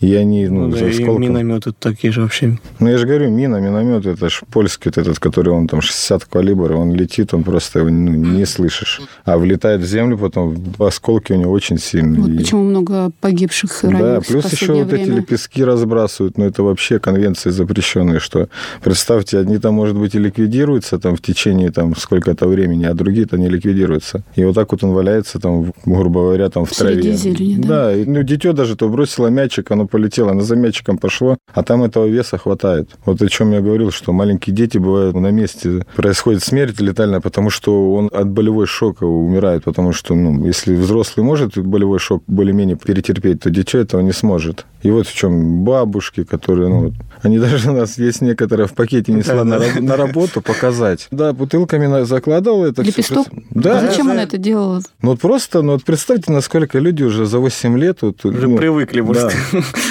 И 0.00 0.14
они, 0.14 0.48
ну, 0.48 0.66
Ну, 0.66 0.70
да, 0.72 0.78
за 0.78 0.86
и 0.86 1.04
минометы 1.04 1.72
такие 1.78 2.12
же 2.12 2.22
вообще. 2.22 2.58
Ну, 2.80 2.88
я 2.88 2.98
же 2.98 3.06
говорю, 3.06 3.30
мина, 3.30 3.56
миномет, 3.60 4.06
это 4.06 4.28
же 4.28 4.40
польский 4.52 4.90
вот 4.94 4.98
этот, 4.98 5.18
который 5.18 5.52
он 5.52 5.68
там 5.68 5.80
60 5.80 6.24
калибр, 6.24 6.72
он 6.72 6.92
летит, 6.94 7.34
он 7.34 7.42
просто 7.44 7.80
его 7.80 7.90
ну, 7.90 8.12
не 8.12 8.44
слышишь. 8.46 9.00
А 9.24 9.36
влетает 9.38 9.80
в 9.80 9.86
землю, 9.86 10.18
потом 10.18 10.56
осколки 10.78 11.32
у 11.32 11.36
него 11.36 11.52
очень 11.52 11.78
сильные. 11.78 12.20
Вот 12.22 12.30
И- 12.30 12.36
почему 12.38 12.64
много 12.64 13.10
погибших 13.20 13.84
и 13.84 13.88
Да, 13.88 14.20
плюс 14.20 14.44
еще 14.44 14.50
последнее 14.66 14.84
вот 14.84 14.92
эти 14.92 15.02
время. 15.04 15.16
лепестки 15.20 15.64
разбрасывают, 15.64 16.38
но 16.38 16.44
это 16.44 16.62
вообще 16.62 16.98
конвенции 16.98 17.50
запрещенные, 17.50 18.20
что, 18.20 18.48
представьте, 18.82 19.38
одни 19.38 19.58
там, 19.58 19.74
может 19.74 19.96
быть, 19.96 20.14
и 20.14 20.18
ликвидируются 20.18 20.98
там 20.98 21.16
в 21.16 21.20
течение 21.22 21.70
там 21.70 21.94
сколько-то 21.96 22.46
времени, 22.48 22.84
а 22.84 22.94
другие-то 22.94 23.36
не 23.38 23.48
ликвидируются. 23.48 24.22
И 24.34 24.44
вот 24.44 24.54
так 24.54 24.70
вот 24.72 24.84
он 24.84 24.92
валяется 24.92 25.38
там, 25.38 25.72
грубо 25.84 26.20
говоря, 26.20 26.48
там 26.50 26.64
в 26.64 26.72
Среди 26.74 27.02
траве. 27.02 27.16
зелени, 27.16 27.62
да? 27.62 27.90
Да, 27.90 27.92
ну, 28.06 28.22
дитё 28.22 28.52
даже 28.52 28.76
то 28.76 28.88
бросило 28.88 29.28
мячик, 29.28 29.65
мячик, 29.66 29.70
оно 29.70 29.86
полетело, 29.86 30.30
оно 30.30 30.42
за 30.42 30.56
мячиком 30.56 30.98
пошло, 30.98 31.36
а 31.54 31.62
там 31.62 31.82
этого 31.82 32.06
веса 32.06 32.38
хватает. 32.38 32.88
Вот 33.04 33.22
о 33.22 33.28
чем 33.28 33.52
я 33.52 33.60
говорил, 33.60 33.90
что 33.90 34.12
маленькие 34.12 34.54
дети 34.54 34.78
бывают 34.78 35.16
на 35.16 35.30
месте, 35.30 35.84
происходит 35.96 36.42
смерть 36.42 36.80
летальная, 36.80 37.20
потому 37.20 37.50
что 37.50 37.94
он 37.94 38.10
от 38.12 38.28
болевой 38.28 38.66
шока 38.66 39.04
умирает, 39.04 39.64
потому 39.64 39.92
что, 39.92 40.14
ну, 40.14 40.46
если 40.46 40.76
взрослый 40.76 41.24
может 41.24 41.58
болевой 41.58 41.98
шок 41.98 42.22
более-менее 42.26 42.76
перетерпеть, 42.76 43.40
то 43.40 43.50
дитя 43.50 43.78
этого 43.78 44.02
не 44.02 44.12
сможет. 44.12 44.66
И 44.86 44.90
вот 44.90 45.08
в 45.08 45.12
чем 45.12 45.64
бабушки, 45.64 46.22
которые, 46.22 46.68
ну, 46.68 46.92
они 47.20 47.40
даже 47.40 47.72
у 47.72 47.74
нас 47.74 47.98
есть 47.98 48.20
некоторые 48.20 48.68
в 48.68 48.72
пакете 48.72 49.10
несла 49.10 49.42
на, 49.42 49.58
на 49.80 49.96
работу 49.96 50.40
показать. 50.40 51.08
Да, 51.10 51.32
бутылками 51.32 52.04
закладывал 52.04 52.64
это. 52.64 52.82
Лепесток? 52.82 53.26
Все. 53.26 53.42
Да. 53.50 53.78
А 53.78 53.80
зачем 53.80 54.10
он 54.10 54.20
это 54.20 54.38
делал? 54.38 54.82
Ну, 55.02 55.10
вот 55.10 55.20
просто, 55.20 55.62
ну, 55.62 55.72
вот 55.72 55.82
представьте, 55.82 56.30
насколько 56.30 56.78
люди 56.78 57.02
уже 57.02 57.26
за 57.26 57.40
8 57.40 57.76
лет... 57.76 58.02
Вот, 58.02 58.24
уже 58.24 58.46
ну, 58.46 58.56
привыкли, 58.56 59.00
может. 59.00 59.32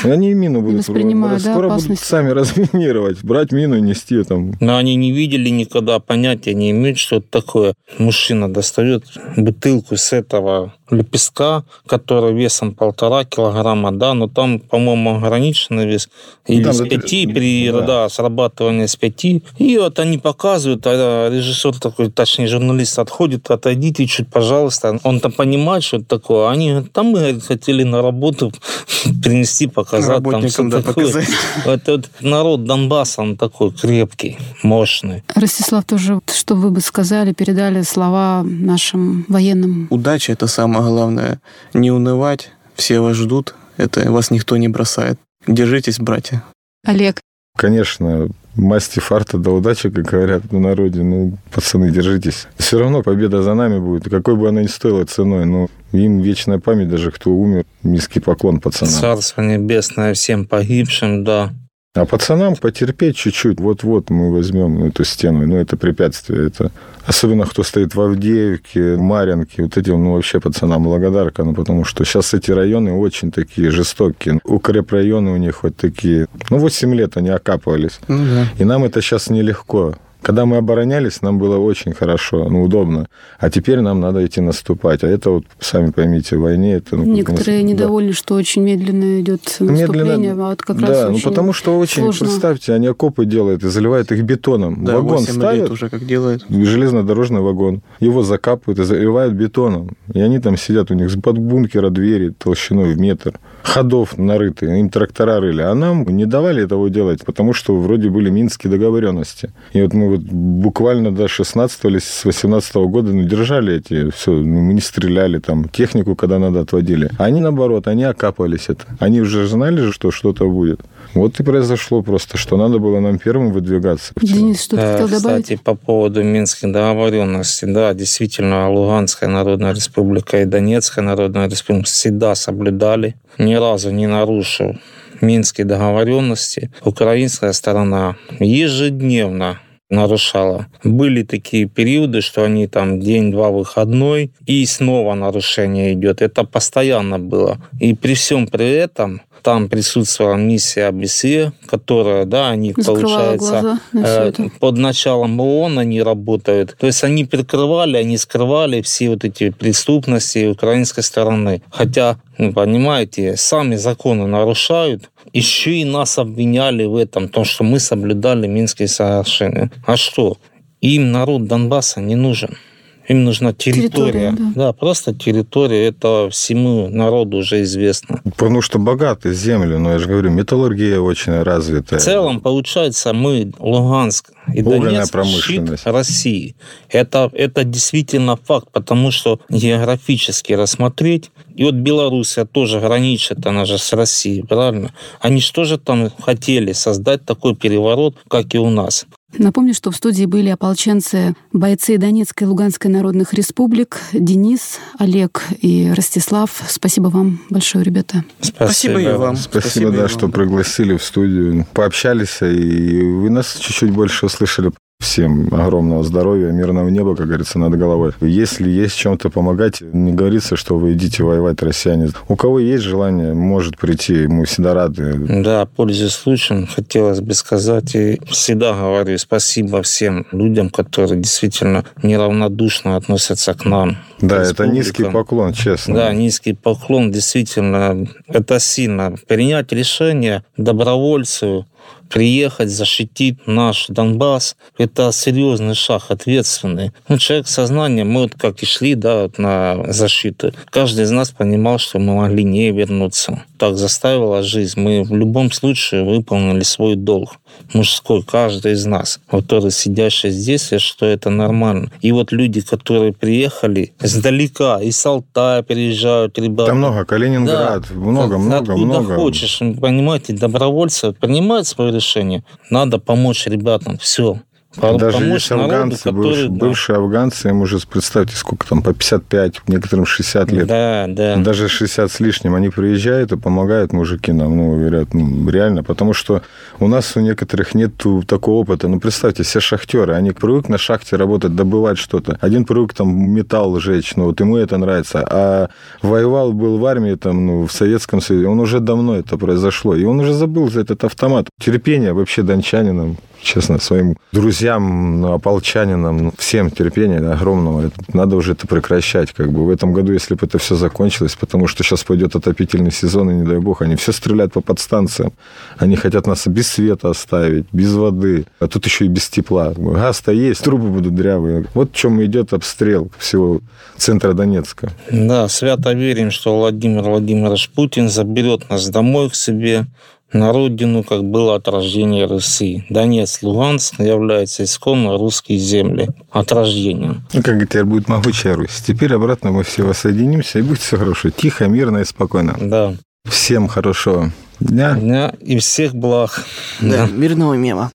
Да. 0.03 0.13
Они 0.13 0.34
мину 0.34 0.62
будут... 0.62 0.88
Воспринимают, 0.88 1.41
скоро 1.41 1.67
да, 1.67 1.75
будут 1.75 1.99
сами 1.99 2.29
разминировать, 2.29 3.21
брать 3.21 3.51
мину 3.51 3.75
и 3.75 3.81
нести 3.81 4.23
там. 4.23 4.53
Но 4.62 4.77
они 4.77 4.95
не 4.95 5.12
видели 5.12 5.49
никогда, 5.49 5.99
понятия 5.99 6.53
не 6.53 6.71
имеют, 6.71 6.99
что 6.99 7.17
это 7.17 7.27
такое. 7.29 7.73
Мужчина 7.97 8.47
достает 8.47 9.03
бутылку 9.36 9.97
с 9.97 10.13
этого 10.13 10.73
лепестка, 10.89 11.63
который 11.87 12.33
весом 12.33 12.73
полтора 12.73 13.23
килограмма, 13.25 13.91
да, 13.91 14.13
но 14.13 14.27
там, 14.27 14.59
по-моему, 14.59 15.17
ограниченный 15.17 15.85
вес 15.85 16.09
или 16.47 16.63
да, 16.63 16.73
с 16.73 16.81
пяти, 16.87 17.25
при 17.25 17.71
да. 17.71 17.81
Да, 17.81 18.09
срабатывании 18.09 18.85
с 18.85 18.95
пяти. 18.95 19.43
И 19.57 19.77
вот 19.77 19.97
они 19.99 20.17
показывают, 20.17 20.85
а 20.85 21.29
режиссер 21.29 21.79
такой, 21.79 22.11
точнее, 22.11 22.47
журналист 22.47 22.99
отходит, 22.99 23.49
отойдите 23.49 24.05
чуть, 24.05 24.27
пожалуйста. 24.27 24.99
Он 25.03 25.19
там 25.19 25.31
понимает, 25.31 25.83
что 25.83 25.97
это 25.97 26.05
такое. 26.05 26.49
Они 26.49 26.69
говорят, 26.69 26.91
там 26.91 27.07
мы 27.07 27.19
говорит, 27.19 27.43
хотели 27.43 27.83
на 27.83 28.01
работу 28.01 28.51
принести, 29.23 29.67
показать. 29.67 30.23
Там, 30.23 30.47
что 30.49 30.63
да, 30.63 30.81
такое. 30.81 31.07
показать. 31.07 31.29
Это 31.65 31.91
вот 31.93 32.09
народ 32.21 32.63
Донбасса, 32.65 33.21
он 33.21 33.37
такой 33.37 33.71
крепкий, 33.71 34.37
мощный. 34.61 35.23
Ростислав, 35.33 35.85
тоже, 35.85 36.21
что 36.31 36.55
вы 36.55 36.69
бы 36.69 36.81
сказали, 36.81 37.33
передали 37.33 37.81
слова 37.81 38.43
нашим 38.43 39.25
военным? 39.27 39.87
Удача– 39.89 40.31
это 40.33 40.47
самое 40.47 40.74
главное. 40.81 41.39
Не 41.73 41.91
унывать, 41.91 42.51
все 42.75 42.99
вас 42.99 43.15
ждут, 43.15 43.55
это 43.77 44.11
вас 44.11 44.31
никто 44.31 44.57
не 44.57 44.67
бросает. 44.67 45.19
Держитесь, 45.47 45.99
братья. 45.99 46.43
Олег. 46.85 47.21
Конечно, 47.57 48.27
масти 48.55 48.99
фарта 48.99 49.38
до 49.38 49.51
удачи, 49.51 49.89
как 49.89 50.05
говорят 50.05 50.51
на 50.51 50.59
народе. 50.59 51.03
Ну, 51.03 51.38
пацаны, 51.51 51.91
держитесь. 51.91 52.47
Все 52.57 52.79
равно 52.79 53.01
победа 53.01 53.41
за 53.41 53.53
нами 53.53 53.79
будет. 53.79 54.09
Какой 54.09 54.35
бы 54.35 54.49
она 54.49 54.61
ни 54.61 54.67
стоила 54.67 55.05
ценой, 55.05 55.45
но 55.45 55.67
им 55.91 56.19
вечная 56.19 56.59
память, 56.59 56.89
даже 56.89 57.11
кто 57.11 57.31
умер. 57.31 57.65
Низкий 57.83 58.19
поклон 58.19 58.59
пацанам. 58.59 58.93
Царство 58.93 59.41
небесное 59.41 60.13
всем 60.13 60.45
погибшим, 60.45 61.23
да. 61.23 61.53
А 61.95 62.05
пацанам 62.05 62.55
потерпеть 62.57 63.15
чуть-чуть. 63.15 63.59
Вот-вот 63.61 64.09
мы 64.09 64.31
возьмем 64.33 64.83
эту 64.83 65.05
стену. 65.05 65.47
Ну, 65.47 65.55
это 65.55 65.77
препятствие. 65.77 66.47
Это 66.47 66.71
особенно 67.05 67.45
кто 67.45 67.63
стоит 67.63 67.95
в 67.95 68.01
Авдеевке, 68.01 68.97
Маринке. 68.97 69.63
Вот 69.63 69.77
этим, 69.77 70.03
ну, 70.03 70.13
вообще 70.13 70.39
пацанам 70.39 70.83
благодарка. 70.83 71.43
Ну, 71.43 71.53
потому 71.53 71.85
что 71.85 72.03
сейчас 72.05 72.33
эти 72.33 72.51
районы 72.51 72.93
очень 72.93 73.31
такие 73.31 73.71
жестокие. 73.71 74.39
Укрепрайоны 74.43 75.31
у 75.31 75.37
них 75.37 75.63
вот 75.63 75.75
такие. 75.75 76.27
Ну, 76.49 76.57
8 76.57 76.95
лет 76.95 77.17
они 77.17 77.29
окапывались. 77.29 77.99
Ну, 78.07 78.25
да. 78.25 78.47
И 78.57 78.65
нам 78.65 78.83
это 78.83 79.01
сейчас 79.01 79.29
нелегко. 79.29 79.95
Когда 80.25 80.47
мы 80.47 80.57
оборонялись, 80.57 81.21
нам 81.21 81.38
было 81.38 81.59
очень 81.59 81.93
хорошо, 81.93 82.49
ну, 82.49 82.63
удобно. 82.63 83.07
А 83.38 83.51
теперь 83.51 83.81
нам 83.81 83.99
надо 83.99 84.25
идти 84.25 84.41
наступать. 84.41 85.03
А 85.03 85.07
это 85.07 85.29
вот, 85.29 85.45
сами 85.59 85.91
поймите, 85.91 86.38
в 86.38 86.41
войне 86.41 86.77
это... 86.77 86.95
Ну, 86.95 87.03
Некоторые 87.03 87.61
нас... 87.61 87.71
недовольны, 87.71 88.09
да. 88.09 88.15
что 88.15 88.33
очень 88.33 88.63
медленно 88.63 89.21
идет 89.21 89.41
наступление, 89.59 90.17
медленно... 90.17 90.47
а 90.47 90.49
вот 90.49 90.63
как 90.63 90.79
да, 90.79 90.88
раз 90.88 91.11
ну, 91.11 91.19
потому 91.19 91.53
что 91.53 91.77
очень, 91.77 92.01
сложно. 92.01 92.25
представьте, 92.25 92.73
они 92.73 92.88
окопы 92.88 93.25
делают 93.25 93.63
и 93.63 93.67
заливают 93.67 94.11
их 94.11 94.23
бетоном. 94.23 94.83
Да, 94.83 94.95
вагон 94.95 95.19
ставят, 95.19 95.61
лет 95.61 95.69
уже 95.69 95.89
как 95.89 96.03
делают. 96.07 96.43
Железнодорожный 96.49 97.41
вагон. 97.41 97.83
Его 97.99 98.23
закапывают 98.23 98.79
и 98.79 98.83
заливают 98.83 99.35
бетоном. 99.35 99.95
И 100.11 100.19
они 100.19 100.39
там 100.39 100.57
сидят, 100.57 100.89
у 100.89 100.95
них 100.95 101.21
под 101.21 101.38
бункера 101.38 101.91
двери 101.91 102.29
толщиной 102.29 102.95
в 102.95 102.97
метр 102.99 103.39
ходов 103.65 104.17
нарыты, 104.17 104.65
им 104.80 104.89
трактора 104.89 105.39
рыли, 105.39 105.62
а 105.62 105.73
нам 105.73 106.06
не 106.08 106.25
давали 106.25 106.63
этого 106.63 106.89
делать, 106.89 107.25
потому 107.25 107.54
что 107.54 107.75
вроде 107.75 108.10
были 108.10 108.30
минские 108.30 108.71
договоренности. 108.71 109.51
И 109.73 109.82
вот 109.82 109.93
мы 109.93 110.10
вот 110.10 110.21
буквально 110.21 111.13
до 111.13 111.28
16 111.28 111.86
или 111.86 111.99
с 111.99 112.25
18 112.25 112.75
года 112.75 113.12
ну, 113.12 113.23
держали 113.23 113.78
эти, 113.78 114.12
все, 114.12 114.32
ну, 114.32 114.62
мы 114.62 114.73
не 114.73 114.82
стреляли 114.82 115.39
там, 115.39 115.67
технику, 115.69 116.15
когда 116.15 116.39
надо, 116.39 116.62
отводили. 116.62 117.10
Они, 117.17 117.41
наоборот, 117.41 117.88
они 117.88 118.04
окапывались 118.04 118.69
это. 118.69 118.86
Они 118.99 119.21
уже 119.21 119.47
знали, 119.47 119.91
что 119.91 120.12
что-то 120.12 120.49
будет. 120.49 120.82
Вот 121.13 121.39
и 121.39 121.43
произошло 121.43 122.01
просто, 122.01 122.38
что 122.38 122.58
надо 122.58 122.80
было 122.80 122.99
нам 122.99 123.17
первым 123.19 123.51
выдвигаться. 123.51 124.13
Денис, 124.21 124.62
что 124.62 124.75
ты 124.75 124.82
да, 124.82 124.91
хотел 124.93 125.08
добавить? 125.08 125.43
Кстати, 125.43 125.62
по 125.63 125.75
поводу 125.75 126.23
Минских 126.23 126.71
договоренностей, 126.71 127.71
да, 127.71 127.93
действительно, 127.93 128.69
Луганская 128.69 129.30
Народная 129.30 129.73
Республика 129.73 130.41
и 130.41 130.45
Донецкая 130.45 131.06
Народная 131.06 131.49
Республика 131.49 131.88
всегда 131.88 132.36
соблюдали, 132.36 133.15
ни 133.37 133.55
разу 133.55 133.91
не 133.91 134.07
нарушив 134.07 134.77
Минские 135.21 135.65
договоренности. 135.65 136.71
Украинская 136.83 137.53
сторона 137.53 138.17
ежедневно 138.39 139.59
нарушала. 139.89 140.67
Были 140.83 141.23
такие 141.23 141.65
периоды, 141.65 142.21
что 142.21 142.43
они 142.43 142.67
там 142.67 142.99
день-два 142.99 143.49
выходной, 143.49 144.31
и 144.45 144.65
снова 144.65 145.13
нарушение 145.13 145.93
идет. 145.93 146.21
Это 146.21 146.43
постоянно 146.43 147.19
было. 147.19 147.59
И 147.79 147.93
при 147.93 148.15
всем 148.15 148.47
при 148.47 148.69
этом 148.71 149.21
там 149.45 149.69
присутствовала 149.69 150.38
миссия 150.38 150.88
ОБСЕ, 150.88 151.51
которая, 151.67 152.25
да, 152.25 152.49
они, 152.49 152.73
Закрывала 152.75 153.38
получается, 153.38 153.79
э, 153.93 154.31
под 154.60 154.77
началом 154.77 155.39
ООН 155.39 155.77
они 155.77 156.01
работают. 156.01 156.75
То 156.79 156.88
есть 156.88 157.03
они 157.03 157.25
прикрывали, 157.25 157.97
они 157.97 158.17
скрывали 158.17 158.81
все 158.81 159.10
вот 159.10 159.23
эти 159.23 159.51
преступности 159.51 160.47
украинской 160.47 161.03
стороны. 161.03 161.62
Хотя, 161.69 162.17
ну, 162.39 162.53
понимаете, 162.53 163.38
сами 163.38 163.75
законы 163.75 164.25
нарушают, 164.25 165.12
еще 165.31 165.75
и 165.75 165.86
нас 165.86 166.17
обвиняли 166.17 166.86
в 166.86 166.95
этом, 166.95 167.29
том, 167.29 167.45
что 167.45 167.63
мы 167.63 167.79
соблюдали 167.79 168.47
Минские 168.47 168.88
соглашения. 168.88 169.69
А 169.86 169.95
что? 169.95 170.38
Им 170.81 171.12
народ 171.12 171.45
Донбасса 171.45 172.01
не 172.01 172.15
нужен. 172.15 172.58
Им 173.07 173.23
нужна 173.23 173.53
территория. 173.53 174.31
территория 174.31 174.31
да. 174.31 174.65
да, 174.65 174.73
просто 174.73 175.13
территория. 175.13 175.87
Это 175.87 176.29
всему 176.31 176.87
народу 176.89 177.37
уже 177.37 177.61
известно. 177.61 178.21
Потому 178.23 178.61
что 178.61 178.79
богатые 178.79 179.35
земли, 179.35 179.77
но 179.77 179.93
я 179.93 179.99
же 179.99 180.07
говорю, 180.07 180.31
металлургия 180.31 180.99
очень 180.99 181.41
развитая. 181.43 181.99
В 181.99 182.03
целом, 182.03 182.41
получается, 182.41 183.13
мы, 183.13 183.51
Луганск 183.59 184.31
и 184.53 184.61
Донецк, 184.61 185.11
промышленность. 185.11 185.85
России. 185.85 186.55
Это, 186.89 187.29
это 187.33 187.63
действительно 187.63 188.37
факт, 188.37 188.69
потому 188.71 189.11
что 189.11 189.39
географически 189.49 190.53
рассмотреть, 190.53 191.31
и 191.55 191.63
вот 191.63 191.75
Белоруссия 191.75 192.45
тоже 192.45 192.79
граничит, 192.79 193.45
она 193.45 193.65
же 193.65 193.77
с 193.77 193.93
Россией, 193.93 194.41
правильно? 194.43 194.93
Они 195.21 195.39
что 195.39 195.63
же 195.63 195.77
там 195.77 196.11
хотели 196.19 196.73
создать 196.73 197.25
такой 197.25 197.55
переворот, 197.55 198.15
как 198.27 198.53
и 198.55 198.57
у 198.57 198.69
нас? 198.69 199.05
Напомню, 199.37 199.73
что 199.73 199.91
в 199.91 199.95
студии 199.95 200.25
были 200.25 200.49
ополченцы, 200.49 201.35
бойцы 201.51 201.97
Донецкой 201.97 202.47
и 202.47 202.49
Луганской 202.49 202.89
народных 202.89 203.33
республик, 203.33 203.99
Денис, 204.13 204.79
Олег 204.97 205.43
и 205.61 205.91
Ростислав. 205.93 206.63
Спасибо 206.67 207.07
вам 207.07 207.39
большое, 207.49 207.83
ребята. 207.83 208.23
Спасибо, 208.39 208.65
Спасибо 208.65 209.01
и 209.01 209.17
вам. 209.17 209.35
Спасибо, 209.35 209.61
Спасибо 209.61 209.91
да, 209.91 209.97
вам. 209.99 210.09
что 210.09 210.27
пригласили 210.29 210.97
в 210.97 211.03
студию, 211.03 211.65
пообщались, 211.73 212.41
и 212.41 213.01
вы 213.01 213.29
нас 213.29 213.55
чуть-чуть 213.55 213.91
больше 213.91 214.25
услышали. 214.27 214.71
Всем 214.99 215.53
огромного 215.53 216.03
здоровья, 216.03 216.51
мирного 216.51 216.88
неба, 216.88 217.15
как 217.15 217.27
говорится, 217.27 217.60
над 217.60 217.77
головой. 217.77 218.13
Если 218.21 218.69
есть 218.69 218.95
чем-то 218.95 219.29
помогать, 219.29 219.81
не 219.81 220.13
говорится, 220.13 220.55
что 220.55 220.77
вы 220.77 220.93
идите 220.93 221.23
воевать, 221.23 221.62
россияне. 221.62 222.10
У 222.29 222.36
кого 222.38 222.60
есть 222.60 222.84
желание, 222.84 223.34
может 223.34 223.77
прийти, 223.77 224.25
мы 224.27 224.45
всегда 224.45 224.73
рады. 224.73 225.13
Да, 225.43 225.65
пользуясь 225.65 226.13
случаем, 226.13 226.65
хотелось 226.65 227.19
бы 227.19 227.34
сказать, 227.34 227.93
и 227.93 228.21
всегда 228.27 228.73
говорю 228.73 229.17
спасибо 229.17 229.81
всем 229.81 230.25
людям, 230.31 230.69
которые 230.69 231.19
действительно 231.19 231.84
неравнодушно 232.01 232.95
относятся 232.95 233.53
к 233.53 233.65
нам. 233.65 233.97
Да, 234.21 234.43
это 234.43 234.65
низкий 234.65 235.03
поклон, 235.03 235.51
честно. 235.51 235.93
Да, 235.93 236.13
низкий 236.13 236.53
поклон, 236.53 237.12
действительно, 237.12 238.08
это 238.27 238.60
сильно. 238.60 239.15
Принять 239.27 239.73
решение 239.73 240.43
добровольцу 240.58 241.65
приехать, 242.09 242.69
защитить 242.69 243.47
наш 243.47 243.87
Донбасс, 243.87 244.55
это 244.77 245.11
серьезный 245.11 245.75
шаг, 245.75 246.03
ответственный. 246.09 246.91
Ну, 247.07 247.17
человек 247.17 247.47
сознания, 247.47 248.03
мы 248.03 248.23
вот 248.23 248.33
как 248.35 248.61
и 248.63 248.65
шли 248.65 248.95
да, 248.95 249.29
на 249.37 249.91
защиту, 249.91 250.53
каждый 250.69 251.05
из 251.05 251.11
нас 251.11 251.31
понимал, 251.31 251.77
что 251.79 251.99
мы 251.99 252.15
могли 252.15 252.43
не 252.43 252.71
вернуться. 252.71 253.43
Так 253.57 253.77
заставила 253.77 254.43
жизнь. 254.43 254.79
Мы 254.79 255.03
в 255.03 255.15
любом 255.15 255.51
случае 255.51 256.03
выполнили 256.03 256.63
свой 256.63 256.95
долг 256.95 257.37
мужской, 257.73 258.23
каждый 258.23 258.73
из 258.73 258.85
нас, 258.85 259.19
который 259.29 259.71
сидящий 259.71 260.29
здесь, 260.29 260.71
что 260.77 261.05
это 261.05 261.29
нормально. 261.29 261.89
И 262.01 262.11
вот 262.11 262.31
люди, 262.31 262.61
которые 262.61 263.13
приехали 263.13 263.93
издалека, 264.01 264.81
из 264.81 265.05
Алтая 265.05 265.63
приезжают 265.63 266.37
ребята. 266.37 266.67
Там 266.67 266.77
много, 266.77 267.05
Калининград, 267.05 267.85
да, 267.89 267.95
много, 267.95 268.37
много, 268.37 269.15
хочешь, 269.15 269.59
понимаете, 269.59 270.33
добровольцы 270.33 271.13
принимают 271.13 271.67
свое 271.67 271.91
решение, 271.95 272.43
надо 272.69 272.99
помочь 272.99 273.47
ребятам, 273.47 273.97
все. 273.97 274.39
Даже 274.77 275.23
есть 275.25 275.51
афганцы, 275.51 276.11
народу, 276.11 276.29
бывшие, 276.29 276.49
да. 276.49 276.65
бывшие 276.65 276.95
афганцы, 276.97 277.49
им 277.49 277.61
уже, 277.61 277.79
представьте, 277.89 278.35
сколько 278.35 278.67
там, 278.67 278.81
по 278.81 278.93
55, 278.93 279.61
некоторым 279.67 280.05
60 280.05 280.51
лет. 280.51 280.67
Да, 280.67 281.05
да. 281.07 281.38
Даже 281.38 281.67
60 281.67 282.11
с 282.11 282.19
лишним. 282.19 282.55
Они 282.55 282.69
приезжают 282.69 283.31
и 283.31 283.38
помогают 283.38 283.93
мужики 283.93 284.31
нам, 284.31 284.57
ну, 284.57 284.77
говорят, 284.77 285.13
ну, 285.13 285.49
реально, 285.49 285.83
потому 285.83 286.13
что 286.13 286.41
у 286.79 286.88
нас 286.88 287.15
у 287.15 287.19
некоторых 287.19 287.75
нет 287.75 287.91
такого 288.27 288.61
опыта. 288.61 288.88
Ну, 288.88 288.99
представьте, 288.99 289.43
все 289.43 289.59
шахтеры, 289.59 290.13
они 290.13 290.31
привыкли 290.31 290.71
на 290.71 290.77
шахте 290.77 291.15
работать, 291.15 291.55
добывать 291.55 291.97
что-то. 291.97 292.38
Один 292.41 292.65
привык 292.65 292.93
там 292.93 293.09
металл 293.31 293.79
жечь, 293.79 294.15
ну, 294.15 294.25
вот 294.25 294.39
ему 294.39 294.57
это 294.57 294.77
нравится. 294.77 295.25
А 295.29 295.69
воевал, 296.01 296.53
был 296.53 296.77
в 296.77 296.85
армии, 296.85 297.15
там, 297.15 297.45
ну, 297.45 297.67
в 297.67 297.71
Советском 297.71 298.21
Союзе, 298.21 298.47
он 298.47 298.59
уже 298.59 298.79
давно 298.79 299.15
это 299.15 299.38
произошло. 299.38 299.95
И 299.95 300.03
он 300.03 300.19
уже 300.19 300.33
забыл 300.33 300.69
за 300.69 300.81
этот 300.81 301.03
автомат. 301.03 301.47
Терпение 301.59 302.13
вообще 302.13 302.41
дончанинам 302.41 303.17
честно, 303.45 303.79
своим 303.79 304.17
друзьям, 304.31 305.21
ну, 305.21 305.34
ополчанинам, 305.34 306.17
ну, 306.17 306.34
всем 306.38 306.71
терпения 306.71 307.19
огромного. 307.19 307.91
Надо 308.13 308.36
уже 308.36 308.53
это 308.53 308.67
прекращать. 308.67 309.31
Как 309.31 309.51
бы. 309.51 309.65
В 309.65 309.69
этом 309.69 309.93
году, 309.93 310.12
если 310.12 310.34
бы 310.34 310.45
это 310.45 310.58
все 310.58 310.75
закончилось, 310.75 311.38
потому 311.39 311.67
что 311.67 311.84
сейчас 311.84 312.03
пойдет 312.03 312.36
отопительный 312.36 312.91
сезон, 312.91 313.29
и 313.29 313.34
не 313.34 313.45
дай 313.45 313.60
бог, 313.60 313.81
они 313.81 313.95
все 313.95 314.12
стреляют 314.12 314.53
по 314.53 314.62
подстанциям. 314.62 315.31
Они 315.77 315.95
хотят 315.95 316.27
нас 316.27 316.47
без 316.47 316.67
света 316.67 317.10
оставить, 317.10 317.65
без 317.71 317.93
воды, 317.93 318.45
а 318.60 318.67
тут 318.67 318.86
еще 318.86 319.05
и 319.05 319.08
без 319.08 319.29
тепла. 319.29 319.73
Газ-то 319.75 320.31
есть, 320.31 320.63
трубы 320.63 320.89
будут 320.89 321.15
дрявые. 321.15 321.65
Вот 321.73 321.91
в 321.91 321.95
чем 321.95 322.23
идет 322.23 322.53
обстрел 322.53 323.12
всего 323.17 323.62
центра 323.97 324.34
Донецка. 324.34 324.91
Да, 325.12 325.47
свято 325.47 325.93
верим, 325.93 326.31
что 326.31 326.58
Владимир 326.58 327.03
Владимирович 327.03 327.69
Путин 327.69 328.10
заберет 328.10 328.69
нас 328.69 328.89
домой 328.89 329.29
к 329.29 329.36
себе, 329.36 329.86
на 330.35 330.51
родину, 330.51 331.03
как 331.03 331.23
было 331.23 331.55
от 331.55 331.67
рождения 331.67 332.25
Руси. 332.25 332.85
Донец, 332.89 333.41
Луганск 333.41 333.99
являются 333.99 334.65
исконно 334.65 335.17
русские 335.17 335.57
земли 335.57 336.09
от 336.29 336.51
рождения. 336.51 337.23
Ну, 337.33 337.41
как 337.41 337.61
теперь 337.61 337.85
будет 337.85 338.07
могучая 338.07 338.55
Русь. 338.55 338.81
Теперь 338.85 339.13
обратно 339.13 339.51
мы 339.51 339.63
все 339.63 339.83
воссоединимся, 339.83 340.59
и 340.59 340.61
будет 340.61 340.79
все 340.79 340.97
хорошо. 340.97 341.29
Тихо, 341.29 341.67
мирно 341.67 341.99
и 341.99 342.05
спокойно. 342.05 342.55
Да. 342.59 342.93
Всем 343.27 343.67
хорошего 343.67 344.31
дня. 344.59 344.95
Дня 344.95 345.33
и 345.39 345.57
всех 345.57 345.95
благ. 345.95 346.45
Да, 346.81 347.07
да. 347.07 347.07
мирного 347.07 347.53
мема. 347.55 347.91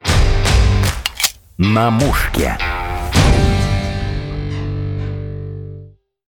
На 1.59 1.91
мушке. 1.91 2.57